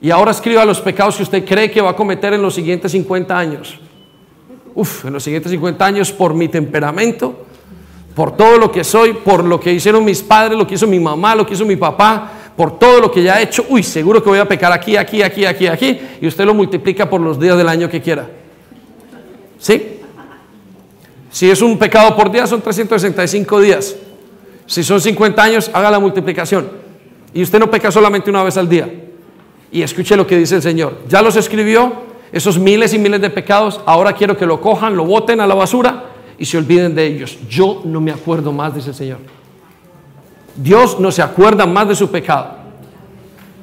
[0.00, 2.92] Y ahora escriba los pecados que usted cree que va a cometer en los siguientes
[2.92, 3.80] 50 años.
[4.76, 7.46] Uf, en los siguientes 50 años por mi temperamento,
[8.18, 10.98] por todo lo que soy, por lo que hicieron mis padres, lo que hizo mi
[10.98, 13.64] mamá, lo que hizo mi papá, por todo lo que ya he hecho.
[13.68, 16.00] Uy, seguro que voy a pecar aquí, aquí, aquí, aquí, aquí.
[16.20, 18.28] Y usted lo multiplica por los días del año que quiera.
[19.60, 20.00] ¿Sí?
[21.30, 23.94] Si es un pecado por día, son 365 días.
[24.66, 26.68] Si son 50 años, haga la multiplicación.
[27.32, 28.92] Y usted no peca solamente una vez al día.
[29.70, 31.02] Y escuche lo que dice el Señor.
[31.08, 31.92] Ya los escribió,
[32.32, 33.80] esos miles y miles de pecados.
[33.86, 37.38] Ahora quiero que lo cojan, lo boten a la basura y se olviden de ellos.
[37.48, 39.18] Yo no me acuerdo más, dice el Señor.
[40.56, 42.56] Dios no se acuerda más de su pecado.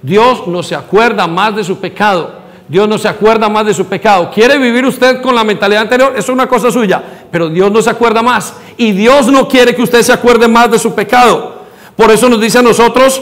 [0.02, 2.46] Dios no se acuerda más de su pecado.
[2.68, 4.32] Dios no se acuerda más de su pecado.
[4.34, 6.12] ¿Quiere vivir usted con la mentalidad anterior?
[6.14, 7.02] Eso es una cosa suya,
[7.32, 8.56] pero Dios no se acuerda más.
[8.78, 11.64] Y Dios no quiere que usted se acuerde más de su pecado.
[11.96, 13.22] Por eso nos dice a nosotros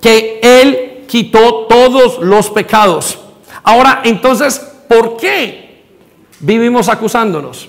[0.00, 3.18] que Él quitó todos los pecados.
[3.62, 5.82] Ahora, entonces, ¿por qué
[6.40, 7.68] vivimos acusándonos?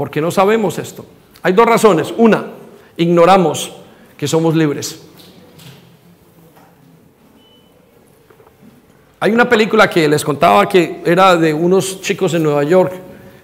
[0.00, 1.04] Porque no sabemos esto.
[1.42, 2.14] Hay dos razones.
[2.16, 2.42] Una,
[2.96, 3.70] ignoramos
[4.16, 5.02] que somos libres.
[9.20, 12.94] Hay una película que les contaba que era de unos chicos en Nueva York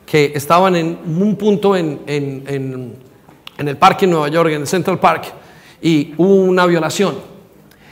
[0.06, 5.24] que estaban en un punto en, el parque en Nueva York, en Central Park,
[5.82, 7.16] y hubo una violación.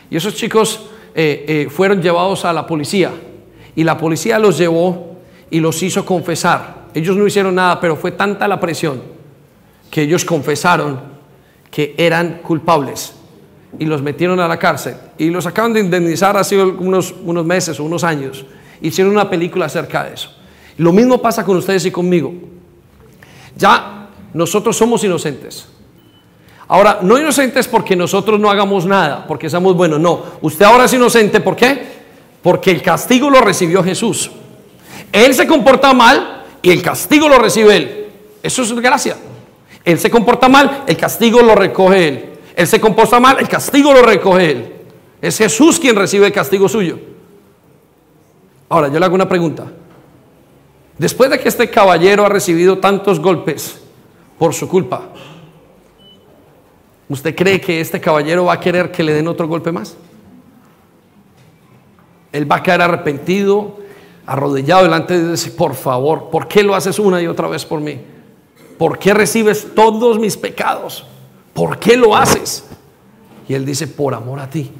[0.08, 3.10] Y esos chicos eh, eh, fueron llevados a la policía
[3.76, 5.18] y la policía los llevó
[5.50, 6.83] y los hizo confesar.
[6.94, 9.02] Ellos no hicieron nada, pero fue tanta la presión
[9.90, 11.00] que ellos confesaron
[11.70, 13.14] que eran culpables
[13.78, 17.78] y los metieron a la cárcel y los acaban de indemnizar hace unos, unos meses
[17.80, 18.44] o unos años.
[18.80, 20.30] Hicieron una película acerca de eso.
[20.76, 22.32] Lo mismo pasa con ustedes y conmigo.
[23.56, 25.68] Ya nosotros somos inocentes.
[26.66, 30.22] Ahora, no inocentes porque nosotros no hagamos nada, porque somos buenos, no.
[30.40, 31.86] Usted ahora es inocente, ¿por qué?
[32.42, 34.30] Porque el castigo lo recibió Jesús.
[35.12, 38.06] Él se comporta mal y el castigo lo recibe Él.
[38.42, 39.18] Eso es gracia.
[39.84, 42.38] Él se comporta mal, el castigo lo recoge Él.
[42.56, 44.72] Él se comporta mal, el castigo lo recoge Él.
[45.20, 46.98] Es Jesús quien recibe el castigo suyo.
[48.70, 49.66] Ahora, yo le hago una pregunta.
[50.96, 53.82] Después de que este caballero ha recibido tantos golpes
[54.38, 55.10] por su culpa,
[57.10, 59.98] ¿usted cree que este caballero va a querer que le den otro golpe más?
[62.32, 63.83] Él va a caer arrepentido,
[64.26, 67.80] arrodillado delante de Dios, por favor, ¿por qué lo haces una y otra vez por
[67.80, 68.00] mí?
[68.78, 71.04] ¿Por qué recibes todos mis pecados?
[71.52, 72.64] ¿Por qué lo haces?
[73.48, 74.70] Y él dice, por amor a ti.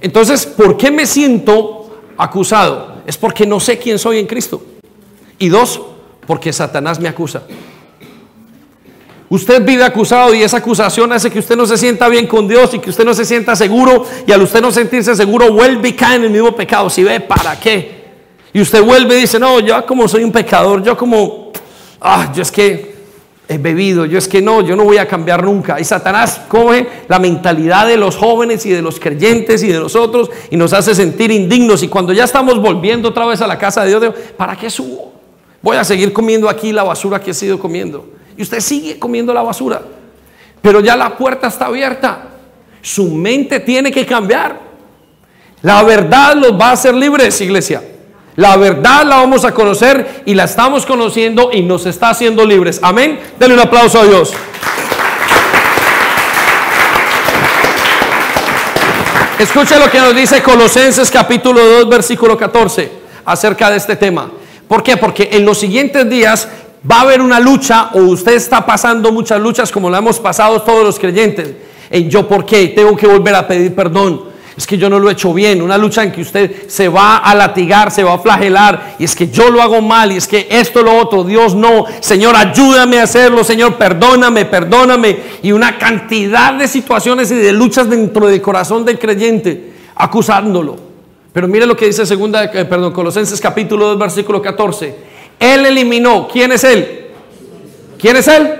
[0.00, 3.02] Entonces, ¿por qué me siento acusado?
[3.06, 4.62] Es porque no sé quién soy en Cristo.
[5.38, 5.80] Y dos,
[6.26, 7.42] porque Satanás me acusa.
[9.30, 12.72] Usted vive acusado y esa acusación hace que usted no se sienta bien con Dios
[12.72, 15.92] y que usted no se sienta seguro y al usted no sentirse seguro vuelve y
[15.92, 16.88] cae en el mismo pecado.
[16.88, 17.98] Si ve, ¿para qué?
[18.54, 21.52] Y usted vuelve y dice, no, yo como soy un pecador, yo como,
[22.00, 22.96] ah, yo es que
[23.46, 25.78] he bebido, yo es que no, yo no voy a cambiar nunca.
[25.78, 30.30] Y Satanás coge la mentalidad de los jóvenes y de los creyentes y de nosotros
[30.50, 31.82] y nos hace sentir indignos.
[31.82, 34.70] Y cuando ya estamos volviendo otra vez a la casa de Dios, digo, ¿para qué
[34.70, 35.12] subo?
[35.60, 39.34] Voy a seguir comiendo aquí la basura que he sido comiendo y usted sigue comiendo
[39.34, 39.82] la basura.
[40.62, 42.28] Pero ya la puerta está abierta.
[42.80, 44.60] Su mente tiene que cambiar.
[45.62, 47.82] La verdad los va a hacer libres, iglesia.
[48.36, 52.78] La verdad la vamos a conocer y la estamos conociendo y nos está haciendo libres.
[52.80, 53.18] Amén.
[53.40, 54.32] Denle un aplauso a Dios.
[59.40, 62.90] Escuche lo que nos dice Colosenses capítulo 2 versículo 14
[63.24, 64.30] acerca de este tema.
[64.68, 64.96] ¿Por qué?
[64.96, 66.48] Porque en los siguientes días
[66.90, 70.62] va a haber una lucha o usted está pasando muchas luchas como la hemos pasado
[70.62, 71.54] todos los creyentes.
[71.90, 72.68] En yo, ¿por qué?
[72.68, 74.28] Tengo que volver a pedir perdón.
[74.56, 75.62] Es que yo no lo he hecho bien.
[75.62, 78.96] Una lucha en que usted se va a latigar, se va a flagelar.
[78.98, 80.10] Y es que yo lo hago mal.
[80.10, 81.22] Y es que esto, lo otro.
[81.22, 81.84] Dios no.
[82.00, 83.44] Señor, ayúdame a hacerlo.
[83.44, 85.16] Señor, perdóname, perdóname.
[85.44, 90.76] Y una cantidad de situaciones y de luchas dentro del corazón del creyente acusándolo.
[91.32, 95.07] Pero mire lo que dice segunda, eh, perdón, Colosenses capítulo 2, versículo 14.
[95.38, 96.28] Él eliminó.
[96.28, 97.10] ¿Quién es Él?
[97.98, 98.58] ¿Quién es Él?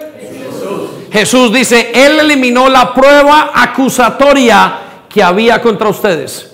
[1.12, 1.52] Jesús.
[1.52, 6.52] Dice, Él eliminó la prueba acusatoria que había contra ustedes.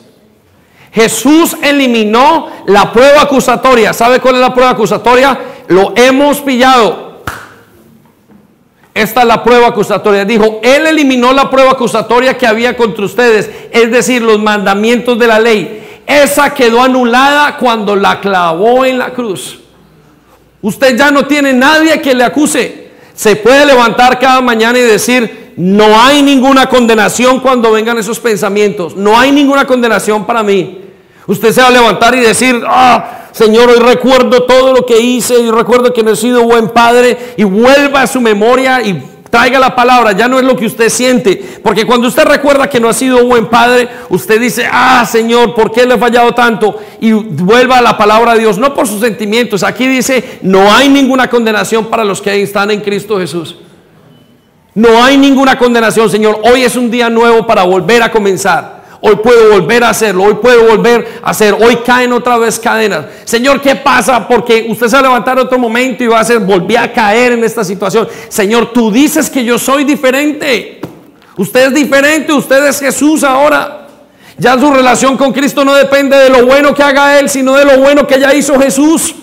[0.92, 3.92] Jesús eliminó la prueba acusatoria.
[3.92, 5.38] ¿Sabe cuál es la prueba acusatoria?
[5.66, 7.04] Lo hemos pillado.
[8.94, 10.24] Esta es la prueba acusatoria.
[10.24, 15.26] Dijo, Él eliminó la prueba acusatoria que había contra ustedes, es decir, los mandamientos de
[15.26, 16.02] la ley.
[16.06, 19.63] Esa quedó anulada cuando la clavó en la cruz.
[20.64, 22.88] Usted ya no tiene nadie que le acuse.
[23.12, 28.96] Se puede levantar cada mañana y decir, no hay ninguna condenación cuando vengan esos pensamientos.
[28.96, 30.80] No hay ninguna condenación para mí.
[31.26, 35.38] Usted se va a levantar y decir, ah, Señor, hoy recuerdo todo lo que hice
[35.38, 39.02] y recuerdo que no he sido buen padre y vuelva a su memoria y
[39.34, 41.58] Traiga la palabra, ya no es lo que usted siente.
[41.60, 45.56] Porque cuando usted recuerda que no ha sido un buen padre, usted dice, ah, Señor,
[45.56, 46.78] ¿por qué le he fallado tanto?
[47.00, 49.64] Y vuelva a la palabra de Dios, no por sus sentimientos.
[49.64, 53.56] Aquí dice, no hay ninguna condenación para los que están en Cristo Jesús.
[54.72, 56.40] No hay ninguna condenación, Señor.
[56.44, 58.73] Hoy es un día nuevo para volver a comenzar.
[59.06, 63.04] Hoy puedo volver a hacerlo, hoy puedo volver a hacer, hoy caen otra vez cadenas.
[63.26, 64.26] Señor, ¿qué pasa?
[64.26, 67.32] Porque usted se va a levantar otro momento y va a hacer, volví a caer
[67.32, 68.08] en esta situación.
[68.30, 70.80] Señor, tú dices que yo soy diferente.
[71.36, 73.88] Usted es diferente, usted es Jesús ahora.
[74.38, 77.66] Ya su relación con Cristo no depende de lo bueno que haga Él, sino de
[77.66, 79.14] lo bueno que ya hizo Jesús.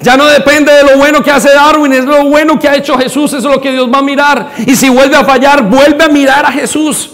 [0.00, 2.96] Ya no depende de lo bueno que hace Darwin, es lo bueno que ha hecho
[2.96, 4.52] Jesús, eso es lo que Dios va a mirar.
[4.66, 7.10] Y si vuelve a fallar, vuelve a mirar a Jesús.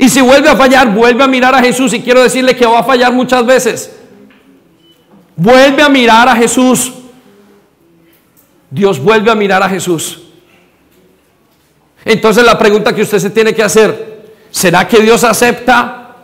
[0.00, 1.92] Y si vuelve a fallar, vuelve a mirar a Jesús.
[1.92, 3.94] Y quiero decirle que va a fallar muchas veces.
[5.36, 6.90] Vuelve a mirar a Jesús.
[8.70, 10.22] Dios vuelve a mirar a Jesús.
[12.02, 16.16] Entonces la pregunta que usted se tiene que hacer, ¿será que Dios acepta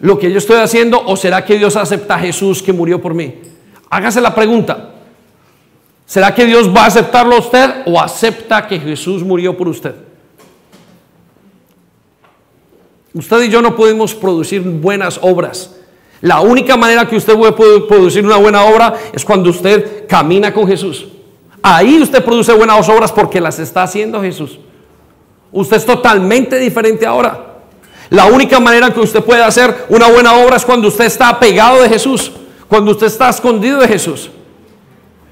[0.00, 3.12] lo que yo estoy haciendo o será que Dios acepta a Jesús que murió por
[3.12, 3.34] mí?
[3.90, 4.92] Hágase la pregunta.
[6.06, 9.94] ¿Será que Dios va a aceptarlo a usted o acepta que Jesús murió por usted?
[13.14, 15.76] Usted y yo no podemos producir buenas obras.
[16.20, 20.66] La única manera que usted puede producir una buena obra es cuando usted camina con
[20.66, 21.06] Jesús.
[21.62, 24.58] Ahí usted produce buenas obras porque las está haciendo Jesús.
[25.52, 27.54] Usted es totalmente diferente ahora.
[28.10, 31.82] La única manera que usted puede hacer una buena obra es cuando usted está pegado
[31.82, 32.32] de Jesús.
[32.68, 34.30] Cuando usted está escondido de Jesús,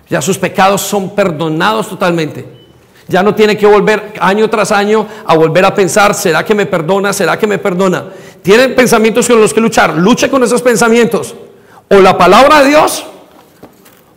[0.08, 2.61] ya sus pecados son perdonados totalmente.
[3.12, 6.64] Ya no tiene que volver año tras año a volver a pensar, ¿será que me
[6.64, 7.12] perdona?
[7.12, 8.06] ¿Será que me perdona?
[8.40, 9.94] Tiene pensamientos con los que luchar.
[9.98, 11.34] Luche con esos pensamientos.
[11.90, 13.04] O la palabra de Dios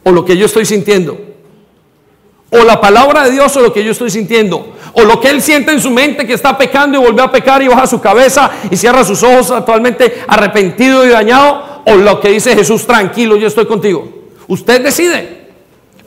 [0.01, 1.19] o lo que yo estoy sintiendo.
[2.51, 4.75] O la palabra de Dios o lo que yo estoy sintiendo.
[4.93, 7.61] O lo que él siente en su mente que está pecando y vuelve a pecar
[7.61, 11.81] y baja su cabeza y cierra sus ojos actualmente arrepentido y dañado.
[11.85, 14.07] O lo que dice Jesús, tranquilo, yo estoy contigo.
[14.47, 15.47] Usted decide.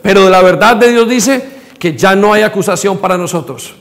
[0.01, 3.73] Pero de la verdad de Dios dice que ya no hay acusación para nosotros.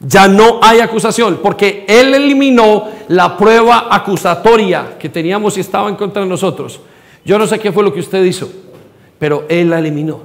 [0.00, 5.94] Ya no hay acusación, porque Él eliminó la prueba acusatoria que teníamos y estaba en
[5.94, 6.80] contra de nosotros.
[7.24, 8.50] Yo no sé qué fue lo que usted hizo,
[9.18, 10.22] pero Él la eliminó.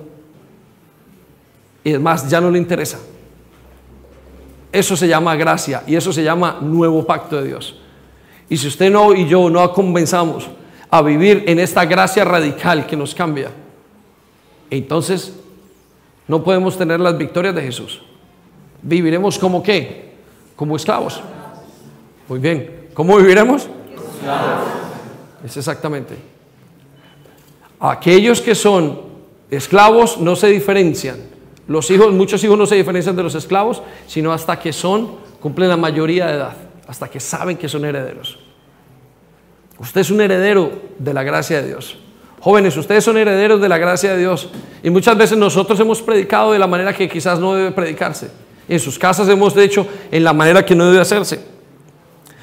[1.83, 2.99] Y es más, ya no le interesa.
[4.71, 7.79] Eso se llama gracia y eso se llama nuevo pacto de Dios.
[8.49, 10.47] Y si usted no y yo no convenzamos
[10.89, 13.51] a vivir en esta gracia radical que nos cambia,
[14.69, 15.33] entonces
[16.29, 18.01] no podemos tener las victorias de Jesús.
[18.83, 20.13] ¿Viviremos como qué?
[20.55, 21.21] Como esclavos.
[22.27, 22.89] Muy bien.
[22.93, 23.67] ¿Cómo viviremos?
[25.43, 26.15] Es exactamente.
[27.79, 29.01] Aquellos que son
[29.49, 31.17] esclavos no se diferencian.
[31.67, 35.67] Los hijos, muchos hijos no se diferencian de los esclavos, sino hasta que son, cumplen
[35.67, 36.57] la mayoría de edad,
[36.87, 38.37] hasta que saben que son herederos.
[39.79, 41.97] Usted es un heredero de la gracia de Dios.
[42.41, 44.49] Jóvenes, ustedes son herederos de la gracia de Dios.
[44.81, 48.31] Y muchas veces nosotros hemos predicado de la manera que quizás no debe predicarse.
[48.67, 51.43] En sus casas hemos hecho en la manera que no debe hacerse.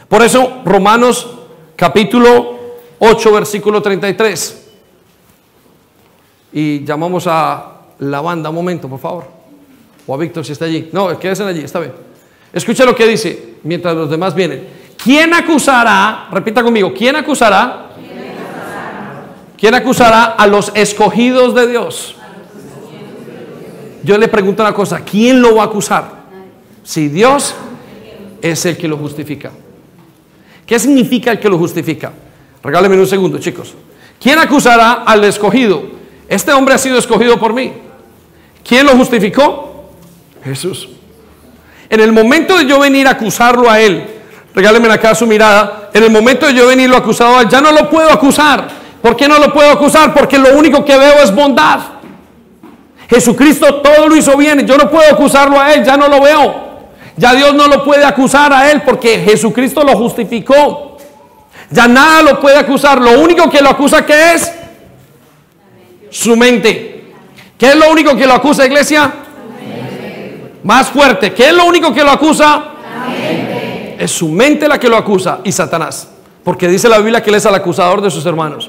[0.08, 1.30] Por eso, Romanos
[1.76, 2.58] capítulo
[2.98, 4.68] 8, versículo 33.
[6.52, 9.24] Y llamamos a la banda un momento, por favor.
[10.06, 10.90] O a Víctor si está allí.
[10.92, 11.92] No, quédense allí, está bien.
[12.52, 14.66] Escucha lo que dice mientras los demás vienen.
[15.02, 16.28] ¿Quién acusará?
[16.30, 16.92] Repita conmigo.
[16.94, 17.85] ¿Quién acusará?
[19.58, 22.14] ¿Quién acusará, ¿Quién acusará a los escogidos de Dios?
[24.02, 25.00] Yo le pregunto una cosa.
[25.00, 26.10] ¿Quién lo va a acusar?
[26.84, 27.54] Si Dios
[28.40, 29.50] es el que lo justifica.
[30.64, 32.12] ¿Qué significa el que lo justifica?
[32.62, 33.74] Regálenme un segundo, chicos.
[34.20, 35.82] ¿Quién acusará al escogido?
[36.28, 37.72] Este hombre ha sido escogido por mí.
[38.66, 39.90] ¿Quién lo justificó?
[40.44, 40.88] Jesús.
[41.88, 44.04] En el momento de yo venir a acusarlo a él,
[44.54, 47.72] regálenme acá su mirada, en el momento de yo venirlo acusado a él, ya no
[47.72, 48.68] lo puedo acusar.
[49.06, 50.12] ¿Por qué no lo puedo acusar?
[50.12, 51.78] Porque lo único que veo es bondad.
[53.08, 54.66] Jesucristo todo lo hizo bien.
[54.66, 56.54] Yo no puedo acusarlo a él, ya no lo veo.
[57.16, 60.96] Ya Dios no lo puede acusar a él porque Jesucristo lo justificó.
[61.70, 63.00] Ya nada lo puede acusar.
[63.00, 64.52] Lo único que lo acusa que es
[66.10, 67.12] su mente.
[67.56, 69.14] ¿Qué es lo único que lo acusa, iglesia?
[70.64, 71.32] Más fuerte.
[71.32, 72.72] ¿Qué es lo único que lo acusa?
[74.00, 76.08] Es su mente la que lo acusa y Satanás.
[76.42, 78.68] Porque dice la Biblia que él es el acusador de sus hermanos.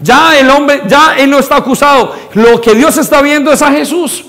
[0.00, 2.14] Ya el hombre, ya él no está acusado.
[2.34, 4.24] Lo que Dios está viendo es a Jesús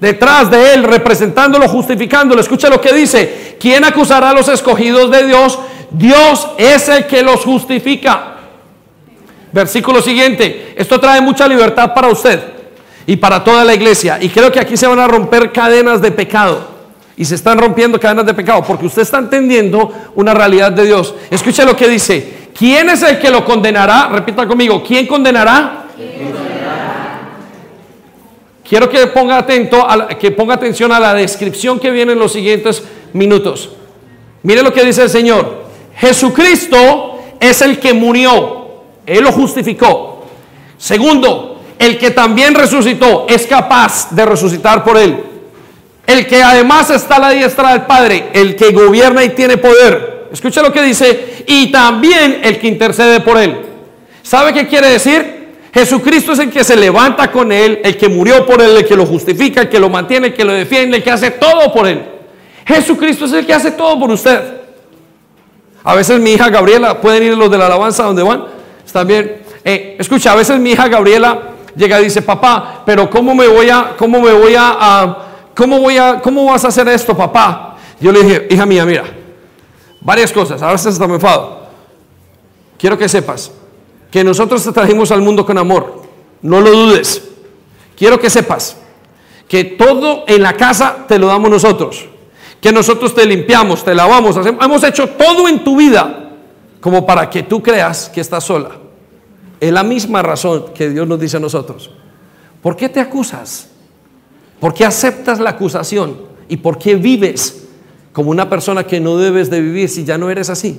[0.00, 2.40] detrás de él, representándolo, justificándolo.
[2.40, 3.56] Escucha lo que dice.
[3.60, 5.58] ¿Quién acusará a los escogidos de Dios?
[5.90, 8.36] Dios es el que los justifica.
[9.52, 10.74] Versículo siguiente.
[10.76, 12.40] Esto trae mucha libertad para usted
[13.06, 14.18] y para toda la iglesia.
[14.20, 16.80] Y creo que aquí se van a romper cadenas de pecado.
[17.16, 21.14] Y se están rompiendo cadenas de pecado porque usted está entendiendo una realidad de Dios.
[21.30, 22.39] Escucha lo que dice.
[22.56, 24.08] ¿Quién es el que lo condenará?
[24.08, 24.82] Repita conmigo.
[24.82, 25.84] ¿Quién condenará?
[25.96, 26.50] ¿Quién
[28.70, 29.84] Quiero que ponga, atento
[30.20, 33.70] que ponga atención a la descripción que viene en los siguientes minutos.
[34.44, 35.64] Mire lo que dice el Señor.
[35.96, 38.68] Jesucristo es el que murió.
[39.06, 40.24] Él lo justificó.
[40.78, 45.16] Segundo, el que también resucitó es capaz de resucitar por él.
[46.06, 50.19] El que además está a la diestra del Padre, el que gobierna y tiene poder.
[50.32, 51.44] Escucha lo que dice.
[51.46, 53.56] Y también el que intercede por él.
[54.22, 55.40] ¿Sabe qué quiere decir?
[55.72, 58.96] Jesucristo es el que se levanta con él, el que murió por él, el que
[58.96, 61.86] lo justifica, el que lo mantiene, el que lo defiende, el que hace todo por
[61.86, 62.02] él.
[62.66, 64.40] Jesucristo es el que hace todo por usted.
[65.82, 68.44] A veces mi hija Gabriela, pueden ir los de la alabanza donde van,
[68.84, 69.42] está bien.
[69.64, 71.40] Eh, escucha, a veces mi hija Gabriela
[71.76, 75.16] llega y dice, papá, pero ¿cómo me voy a, cómo me voy a,
[75.54, 77.76] cómo voy a, cómo vas a hacer esto, papá?
[78.00, 79.04] Yo le dije, hija mía, mira,
[80.00, 81.60] varias cosas, a veces hasta me enfado.
[82.78, 83.52] Quiero que sepas,
[84.10, 86.02] que nosotros te trajimos al mundo con amor.
[86.42, 87.22] No lo dudes.
[87.96, 88.76] Quiero que sepas
[89.46, 92.06] que todo en la casa te lo damos nosotros.
[92.60, 96.30] Que nosotros te limpiamos, te lavamos, hemos hecho todo en tu vida
[96.80, 98.70] como para que tú creas que estás sola.
[99.60, 101.90] Es la misma razón que Dios nos dice a nosotros.
[102.62, 103.68] ¿Por qué te acusas?
[104.58, 106.16] ¿Por qué aceptas la acusación?
[106.48, 107.68] ¿Y por qué vives
[108.12, 110.78] como una persona que no debes de vivir si ya no eres así?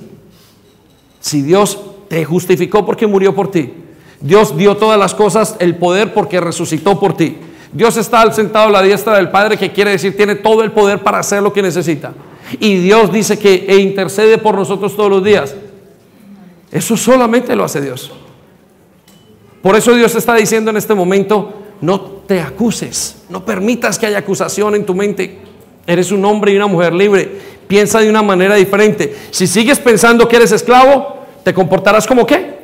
[1.20, 3.72] Si Dios te justificó porque murió por ti.
[4.20, 7.38] Dios dio todas las cosas, el poder porque resucitó por ti.
[7.72, 11.02] Dios está sentado a la diestra del Padre, que quiere decir tiene todo el poder
[11.02, 12.12] para hacer lo que necesita.
[12.60, 15.54] Y Dios dice que e intercede por nosotros todos los días.
[16.70, 18.12] Eso solamente lo hace Dios.
[19.62, 24.18] Por eso Dios está diciendo en este momento, no te acuses, no permitas que haya
[24.18, 25.38] acusación en tu mente.
[25.86, 27.40] Eres un hombre y una mujer libre.
[27.66, 29.16] Piensa de una manera diferente.
[29.30, 32.58] Si sigues pensando que eres esclavo, te comportarás como qué?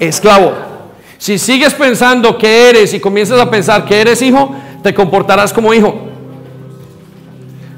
[0.00, 0.52] Esclavo.
[1.18, 5.72] Si sigues pensando que eres y comienzas a pensar que eres hijo, te comportarás como
[5.72, 5.94] hijo.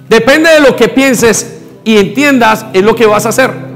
[0.08, 3.66] Depende de lo que pienses y entiendas, es lo que vas a hacer.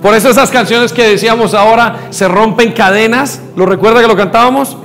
[0.00, 3.40] Por eso esas canciones que decíamos ahora se rompen cadenas.
[3.54, 4.76] ¿Lo recuerda que lo cantábamos?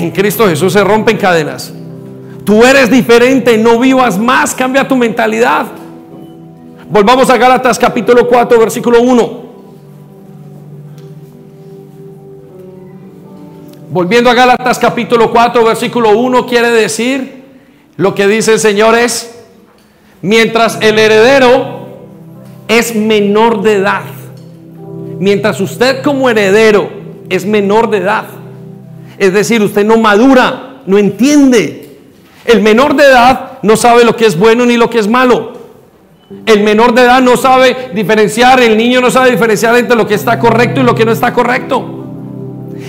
[0.00, 1.72] En Cristo Jesús se rompen cadenas.
[2.44, 5.66] Tú eres diferente, no vivas más, cambia tu mentalidad.
[6.88, 9.42] Volvamos a Gálatas capítulo 4, versículo 1.
[13.90, 17.42] Volviendo a Gálatas capítulo 4, versículo 1, quiere decir
[17.96, 19.38] lo que dice el Señor es,
[20.22, 21.88] mientras el heredero
[22.68, 24.02] es menor de edad,
[25.18, 26.90] mientras usted como heredero
[27.28, 28.24] es menor de edad,
[29.18, 31.81] es decir, usted no madura, no entiende.
[32.44, 35.52] El menor de edad no sabe lo que es bueno ni lo que es malo.
[36.46, 40.14] El menor de edad no sabe diferenciar, el niño no sabe diferenciar entre lo que
[40.14, 41.84] está correcto y lo que no está correcto.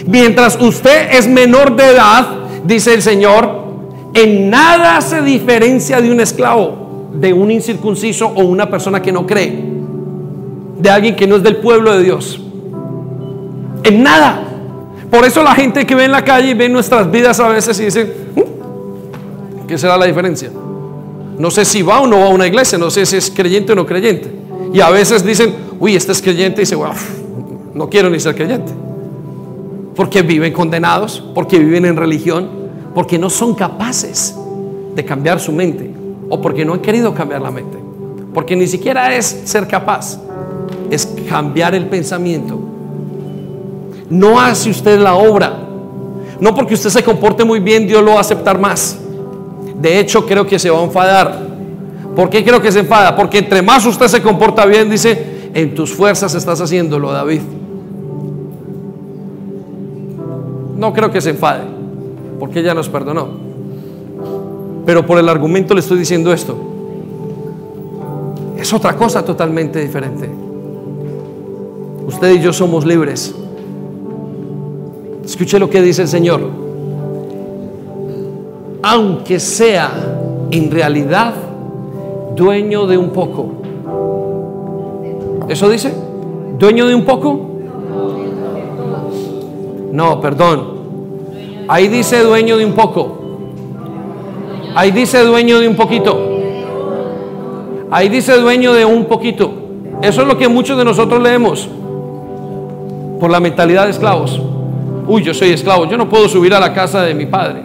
[0.07, 2.27] Mientras usted es menor de edad,
[2.65, 3.63] dice el Señor,
[4.13, 9.27] en nada se diferencia de un esclavo, de un incircunciso o una persona que no
[9.27, 9.63] cree,
[10.79, 12.39] de alguien que no es del pueblo de Dios.
[13.83, 14.43] En nada.
[15.11, 17.79] Por eso la gente que ve en la calle y ve nuestras vidas a veces
[17.79, 18.41] y dice, mm,
[19.67, 20.51] ¿qué será la diferencia?
[21.37, 23.73] No sé si va o no va a una iglesia, no sé si es creyente
[23.73, 24.31] o no creyente.
[24.73, 26.93] Y a veces dicen, uy, este es creyente y dice, wow,
[27.73, 28.71] no quiero ni ser creyente.
[29.95, 32.49] Porque viven condenados, porque viven en religión,
[32.93, 34.35] porque no son capaces
[34.95, 35.91] de cambiar su mente
[36.29, 37.77] o porque no han querido cambiar la mente.
[38.33, 40.19] Porque ni siquiera es ser capaz,
[40.89, 42.59] es cambiar el pensamiento.
[44.09, 45.59] No hace usted la obra.
[46.39, 48.99] No porque usted se comporte muy bien, Dios lo va a aceptar más.
[49.83, 51.45] De hecho, creo que se va a enfadar.
[52.15, 53.17] ¿Por qué creo que se enfada?
[53.17, 57.41] Porque entre más usted se comporta bien, dice, en tus fuerzas estás haciéndolo, David.
[60.77, 61.63] No creo que se enfade,
[62.39, 63.27] porque ella nos perdonó.
[64.85, 66.55] Pero por el argumento le estoy diciendo esto.
[68.57, 70.29] Es otra cosa totalmente diferente.
[72.07, 73.35] Usted y yo somos libres.
[75.25, 76.62] Escuche lo que dice el Señor
[78.83, 79.89] aunque sea
[80.51, 81.33] en realidad
[82.35, 83.51] dueño de un poco.
[85.47, 85.93] ¿Eso dice?
[86.59, 87.39] ¿Dueño de un poco?
[89.91, 90.73] No, perdón.
[91.69, 93.19] Ahí dice dueño de un poco.
[94.75, 96.29] Ahí dice dueño de un poquito.
[97.89, 99.53] Ahí dice dueño de un poquito.
[100.01, 101.69] Eso es lo que muchos de nosotros leemos
[103.19, 104.41] por la mentalidad de esclavos.
[105.07, 107.61] Uy, yo soy esclavo, yo no puedo subir a la casa de mi padre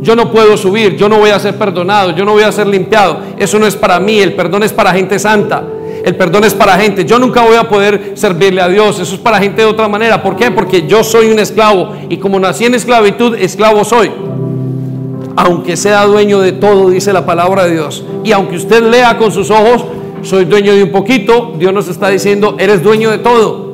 [0.00, 2.66] yo no puedo subir, yo no voy a ser perdonado, yo no voy a ser
[2.66, 3.20] limpiado.
[3.36, 5.64] Eso no es para mí, el perdón es para gente santa.
[6.04, 7.04] El perdón es para gente.
[7.04, 9.00] Yo nunca voy a poder servirle a Dios.
[9.00, 10.22] Eso es para gente de otra manera.
[10.22, 10.50] ¿Por qué?
[10.50, 11.92] Porque yo soy un esclavo.
[12.08, 14.10] Y como nací en esclavitud, esclavo soy.
[15.36, 18.04] Aunque sea dueño de todo, dice la palabra de Dios.
[18.24, 19.84] Y aunque usted lea con sus ojos,
[20.22, 23.68] soy dueño de un poquito, Dios nos está diciendo, eres dueño de todo.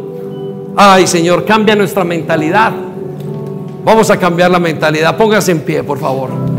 [0.76, 2.72] Ay Señor, cambia nuestra mentalidad.
[3.84, 5.16] Vamos a cambiar la mentalidad.
[5.16, 6.53] Póngase en pie, por favor.